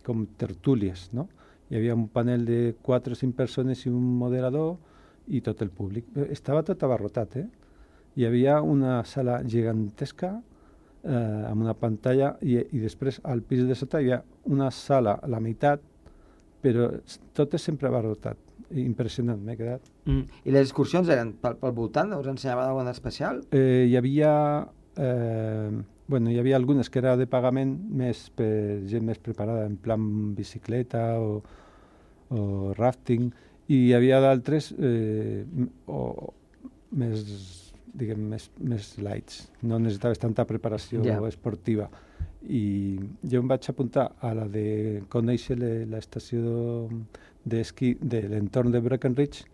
com 0.04 0.26
tertúlies, 0.40 1.08
no? 1.16 1.28
Hi 1.68 1.78
havia 1.78 1.94
un 1.94 2.08
panel 2.12 2.44
de 2.48 2.60
4 2.82 3.14
o 3.14 3.18
5 3.20 3.36
persones 3.36 3.84
i 3.86 3.92
un 3.92 4.04
moderador 4.18 4.76
i 5.28 5.42
tot 5.44 5.62
el 5.62 5.70
públic. 5.70 6.08
Eh, 6.16 6.30
estava 6.34 6.64
tot 6.66 6.82
abarrotat, 6.82 7.38
eh? 7.40 7.46
Hi 8.18 8.26
havia 8.26 8.58
una 8.66 8.98
sala 9.06 9.38
gigantesca 9.46 10.32
eh, 10.34 11.14
amb 11.14 11.62
una 11.62 11.76
pantalla 11.78 12.34
i, 12.42 12.58
i 12.58 12.82
després 12.82 13.20
al 13.22 13.44
pis 13.46 13.62
de 13.68 13.76
sota 13.78 14.00
hi 14.02 14.10
havia 14.10 14.22
una 14.50 14.72
sala 14.74 15.18
a 15.22 15.30
la 15.30 15.40
meitat, 15.44 15.84
però 16.64 16.90
tot 17.36 17.54
és 17.56 17.66
sempre 17.70 17.90
abarrotat. 17.90 18.40
Impressionant, 18.76 19.40
m'he 19.40 19.56
quedat. 19.56 19.84
Mm. 20.04 20.40
I 20.44 20.52
les 20.52 20.66
excursions 20.66 21.08
eren 21.08 21.32
pel, 21.40 21.56
pel 21.60 21.72
voltant? 21.76 22.12
Us 22.18 22.28
ensenyaven 22.28 22.66
alguna 22.68 22.92
especial? 22.96 23.44
Eh, 23.52 23.86
hi 23.88 23.96
havia... 23.96 24.32
Eh, 24.98 25.70
bueno, 26.08 26.32
hi 26.32 26.38
havia 26.40 26.56
algunes 26.56 26.88
que 26.90 27.00
era 27.00 27.14
de 27.20 27.26
pagament 27.28 27.74
més 28.00 28.26
per 28.36 28.80
gent 28.88 29.04
més 29.04 29.20
preparada, 29.20 29.66
en 29.68 29.76
plan 29.80 30.02
bicicleta 30.36 31.02
o, 31.20 31.42
o 32.32 32.72
rafting, 32.76 33.28
i 33.68 33.82
hi 33.86 33.94
havia 33.96 34.20
d'altres 34.24 34.70
eh, 34.72 35.44
o 35.86 36.32
més, 36.96 37.24
diguem, 37.92 38.24
més, 38.32 38.48
més 38.60 38.94
lights. 39.04 39.46
No 39.62 39.80
necessitaves 39.80 40.20
tanta 40.22 40.48
preparació 40.48 41.04
yeah. 41.04 41.20
esportiva. 41.28 41.90
I 42.46 42.98
jo 43.26 43.42
em 43.42 43.48
vaig 43.50 43.66
apuntar 43.68 44.12
a 44.22 44.32
la 44.34 44.46
de 44.48 45.02
conèixer 45.10 45.56
l'estació 45.58 46.88
d'esquí 47.44 47.96
de 48.00 48.22
l'entorn 48.30 48.70
de 48.72 48.80
Breckenridge, 48.80 49.44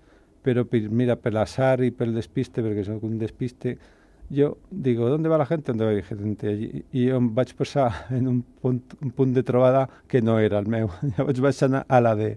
però 0.45 0.67
per, 0.69 0.83
mira, 0.91 1.17
per 1.17 1.33
l'azar 1.33 1.79
i 1.85 1.91
pel 1.91 2.13
despiste, 2.15 2.63
perquè 2.63 2.85
soc 2.85 3.07
un 3.09 3.17
despiste, 3.19 3.79
jo 4.31 4.59
digo, 4.71 5.09
¿dónde 5.09 5.29
va 5.29 5.39
la 5.39 5.47
gente? 5.47 5.73
¿Dónde 5.73 5.85
va 5.85 5.93
la 5.93 6.03
gente? 6.03 6.53
I, 6.53 6.85
i 6.93 7.09
em 7.13 7.31
vaig 7.35 7.55
posar 7.57 7.89
en 8.11 8.29
un 8.29 8.43
punt, 8.61 8.83
un 9.01 9.33
de 9.33 9.43
trobada 9.43 9.89
que 10.09 10.23
no 10.23 10.39
era 10.39 10.59
el 10.59 10.69
meu. 10.69 10.91
Llavors 11.17 11.41
vaig 11.41 11.63
anar 11.65 11.85
a 11.89 12.01
la 12.01 12.15
de 12.17 12.37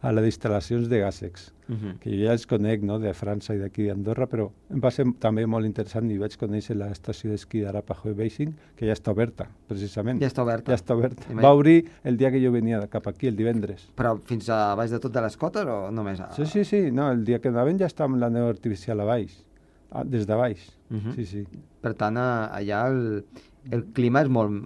a 0.00 0.12
la 0.14 0.22
d'instal·lacions 0.22 0.86
de 0.86 1.00
Gasex, 1.00 1.52
uh 1.68 1.74
-huh. 1.74 1.98
que 1.98 2.10
jo 2.10 2.26
ja 2.26 2.32
els 2.32 2.46
conec, 2.46 2.82
no?, 2.82 2.98
de 2.98 3.12
França 3.14 3.54
i 3.54 3.58
d'aquí 3.58 3.86
d'Andorra, 3.86 4.26
però 4.26 4.50
em 4.70 4.80
va 4.80 4.90
ser 4.90 5.04
també 5.18 5.44
molt 5.46 5.66
interessant 5.66 6.10
i 6.10 6.18
vaig 6.18 6.36
conèixer 6.38 6.76
l'estació 6.76 7.30
d'esquí 7.30 7.60
d'Arapajo 7.60 8.14
Basin, 8.14 8.54
que 8.76 8.86
ja 8.86 8.92
està 8.92 9.10
oberta, 9.10 9.48
precisament. 9.66 10.20
Ja 10.20 10.28
està 10.28 10.42
oberta. 10.42 10.70
Ja 10.70 10.76
està 10.76 10.94
oberta. 10.94 11.22
Va 11.34 11.52
obrir 11.52 11.88
el 12.04 12.16
dia 12.16 12.30
que 12.30 12.44
jo 12.44 12.52
venia 12.52 12.86
cap 12.86 13.06
aquí, 13.08 13.26
el 13.26 13.36
divendres. 13.36 13.90
Però 13.96 14.18
fins 14.24 14.48
a 14.48 14.74
baix 14.76 14.90
de 14.90 15.00
tot 15.00 15.12
de 15.12 15.20
les 15.20 15.36
cotes 15.36 15.66
o 15.66 15.90
només 15.90 16.20
a... 16.20 16.32
Sí, 16.32 16.46
sí, 16.46 16.64
sí, 16.64 16.90
no, 16.92 17.10
el 17.10 17.24
dia 17.24 17.40
que 17.40 17.48
anaven 17.48 17.78
ja 17.78 17.86
estava 17.86 18.12
amb 18.12 18.20
la 18.20 18.30
neu 18.30 18.46
artificial 18.48 19.00
a 19.00 19.04
baix. 19.04 19.44
Ah, 19.90 20.04
des 20.04 20.26
de 20.26 20.34
baix, 20.34 20.78
uh 20.90 20.96
-huh. 20.96 21.14
sí, 21.14 21.24
sí. 21.24 21.46
Per 21.80 21.94
tant, 21.94 22.16
allà 22.16 22.88
el, 22.88 23.24
el 23.70 23.84
clima 23.94 24.22
és 24.22 24.28
molt... 24.28 24.64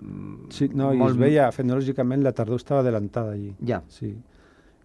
Sí, 0.51 0.69
no, 0.69 0.93
molt... 0.93 1.01
i 1.01 1.13
es 1.13 1.17
veia, 1.17 1.53
fenològicament, 1.53 2.23
la 2.23 2.33
tardor 2.33 2.57
estava 2.57 2.81
adelantada 2.81 3.33
allí. 3.33 3.55
Ja. 3.65 3.83
Sí. 3.89 4.17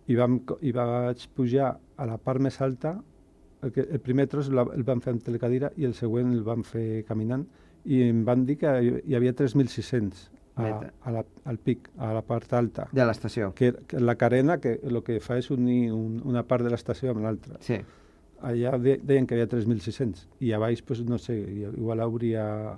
I, 0.07 0.15
vam, 0.15 0.39
i 0.61 0.71
vaig 0.71 1.27
pujar 1.35 1.73
a 1.97 2.07
la 2.07 2.17
part 2.17 2.43
més 2.43 2.59
alta, 2.61 2.95
el, 3.61 3.73
que, 3.75 3.83
el 3.83 3.99
primer 3.99 4.27
tros 4.31 4.49
el, 4.51 4.61
el 4.75 4.85
vam 4.87 5.01
fer 5.03 5.15
amb 5.15 5.23
telecadira 5.25 5.71
i 5.77 5.87
el 5.87 5.95
següent 5.97 6.31
el 6.31 6.43
vam 6.45 6.63
fer 6.63 7.03
caminant, 7.07 7.45
i 7.85 8.01
em 8.07 8.23
van 8.27 8.45
dir 8.47 8.57
que 8.61 8.71
hi 9.03 9.15
havia 9.15 9.35
3.600 9.35 10.25
a, 10.57 10.71
a 11.05 11.13
la, 11.13 11.23
al 11.45 11.59
pic, 11.61 11.91
a 11.97 12.11
la 12.15 12.23
part 12.25 12.53
alta. 12.57 12.87
De 12.91 13.05
l'estació. 13.05 13.51
Que, 13.55 13.73
que 13.87 13.99
la 14.01 14.17
carena 14.17 14.57
que 14.63 14.79
el 14.83 15.03
que 15.05 15.19
fa 15.21 15.37
és 15.37 15.51
unir 15.53 15.91
un, 15.93 16.17
una 16.25 16.43
part 16.47 16.65
de 16.65 16.73
l'estació 16.73 17.13
amb 17.13 17.23
l'altra. 17.27 17.61
Sí 17.65 17.81
allà 18.41 18.77
de, 18.77 18.97
deien 19.03 19.27
que 19.27 19.35
hi 19.35 19.41
havia 19.41 19.49
3.600 19.49 20.25
i 20.45 20.53
a 20.53 20.59
baix, 20.61 20.81
pues, 20.85 21.01
no 21.05 21.17
sé, 21.17 21.37
igual 21.67 22.01
hauria 22.01 22.77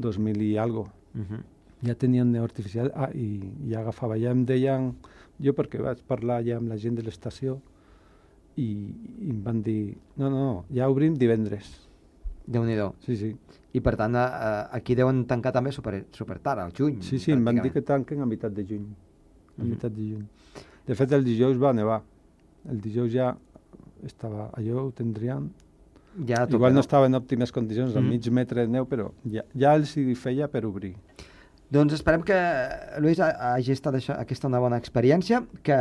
2.000 0.00 0.42
i 0.42 0.56
algo. 0.58 0.88
Uh 1.14 1.20
-huh. 1.20 1.42
Ja 1.82 1.94
tenien 1.94 2.30
neu 2.32 2.44
artificial 2.44 2.92
ah, 2.94 3.10
i 3.12 3.40
ja 3.68 3.80
agafava, 3.80 4.16
ja 4.16 4.30
em 4.30 4.44
deien, 4.46 4.94
jo 5.40 5.54
perquè 5.56 5.80
vaig 5.82 6.02
parlar 6.06 6.42
ja 6.44 6.58
amb 6.58 6.68
la 6.68 6.76
gent 6.76 6.98
de 6.98 7.02
l'estació 7.06 7.60
i, 8.56 8.66
i 8.66 9.30
em 9.30 9.40
van 9.44 9.62
dir, 9.64 9.96
no, 10.20 10.28
no, 10.28 10.64
ja 10.74 10.90
obrim 10.92 11.16
divendres. 11.16 11.70
déu 12.46 12.64
nhi 12.64 12.76
Sí, 13.00 13.16
sí. 13.16 13.36
I 13.72 13.80
per 13.80 13.96
tant, 13.96 14.14
eh, 14.14 14.66
aquí 14.72 14.94
deuen 14.94 15.24
tancar 15.26 15.52
també 15.52 15.72
super, 15.72 16.04
super 16.12 16.38
tard, 16.38 16.60
al 16.60 16.72
juny. 16.72 17.00
Sí, 17.02 17.18
sí, 17.18 17.32
em 17.32 17.44
van 17.44 17.62
dir 17.62 17.72
que 17.72 17.80
tanquen 17.80 18.20
a 18.20 18.26
meitat 18.26 18.52
de 18.52 18.64
juny. 18.64 18.84
A 18.84 19.62
uh 19.62 19.64
-huh. 19.64 19.68
meitat 19.68 19.92
de 19.92 20.02
juny. 20.02 20.26
De 20.86 20.94
fet, 20.94 21.12
el 21.12 21.24
dijous 21.24 21.56
va 21.58 21.72
nevar. 21.72 22.02
El 22.68 22.80
dijous 22.80 23.12
ja 23.12 23.36
estava, 24.04 24.50
allò 24.52 24.86
ho 24.86 24.90
tindrien... 24.90 25.50
Ja 26.26 26.46
Igual 26.50 26.74
no 26.74 26.80
estava 26.80 27.06
en 27.06 27.14
òptimes 27.14 27.50
condicions, 27.50 27.94
mm. 27.94 28.08
mig 28.08 28.30
metre 28.30 28.66
de 28.66 28.68
neu, 28.68 28.84
però 28.84 29.12
ja, 29.24 29.44
ja 29.54 29.74
els 29.74 29.96
hi 29.96 30.14
feia 30.14 30.46
per 30.46 30.66
obrir. 30.66 30.94
Doncs 31.72 31.94
esperem 31.96 32.20
que, 32.26 32.36
Lluís, 33.00 33.20
hagi 33.22 33.72
estat 33.72 33.96
això, 33.96 34.16
aquesta 34.20 34.48
una 34.50 34.60
bona 34.60 34.76
experiència, 34.82 35.40
que, 35.64 35.78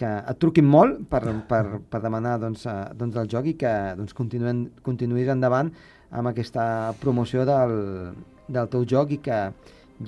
que 0.00 0.10
et 0.32 0.40
truquin 0.42 0.66
molt 0.66 1.04
per, 1.12 1.22
per, 1.50 1.62
per 1.86 2.00
demanar 2.02 2.34
doncs, 2.42 2.66
uh, 2.66 2.90
doncs 2.98 3.20
el 3.22 3.30
joc 3.30 3.46
i 3.52 3.54
que 3.60 3.72
doncs, 4.00 4.16
continuen, 4.18 4.66
continuïs 4.82 5.30
endavant 5.30 5.70
amb 6.10 6.32
aquesta 6.32 6.66
promoció 6.98 7.46
del, 7.46 7.76
del 8.50 8.70
teu 8.74 8.86
joc 8.90 9.14
i 9.14 9.22
que 9.22 9.40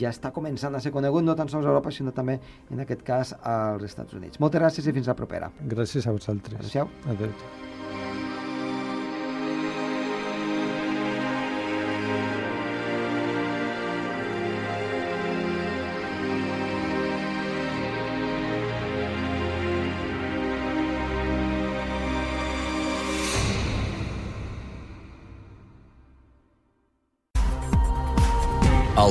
ja 0.01 0.11
està 0.11 0.35
començant 0.35 0.75
a 0.75 0.83
ser 0.83 0.91
conegut 0.95 1.23
no 1.27 1.39
tan 1.39 1.51
sols 1.51 1.67
a 1.67 1.71
Europa, 1.71 1.95
sinó 1.95 2.11
també, 2.17 2.41
en 2.71 2.83
aquest 2.83 3.07
cas, 3.07 3.35
als 3.47 3.87
Estats 3.87 4.19
Units. 4.19 4.43
Moltes 4.43 4.63
gràcies 4.63 4.91
i 4.91 4.97
fins 4.97 5.11
la 5.11 5.19
propera. 5.19 5.53
Gràcies 5.71 6.11
a 6.11 6.17
vosaltres. 6.19 6.67
Adéu. 6.67 6.91
Adéu. 7.15 7.79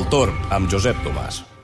Torn 0.09 0.33
amb 0.49 0.65
Josep 0.73 0.97
Tomàs. 1.05 1.58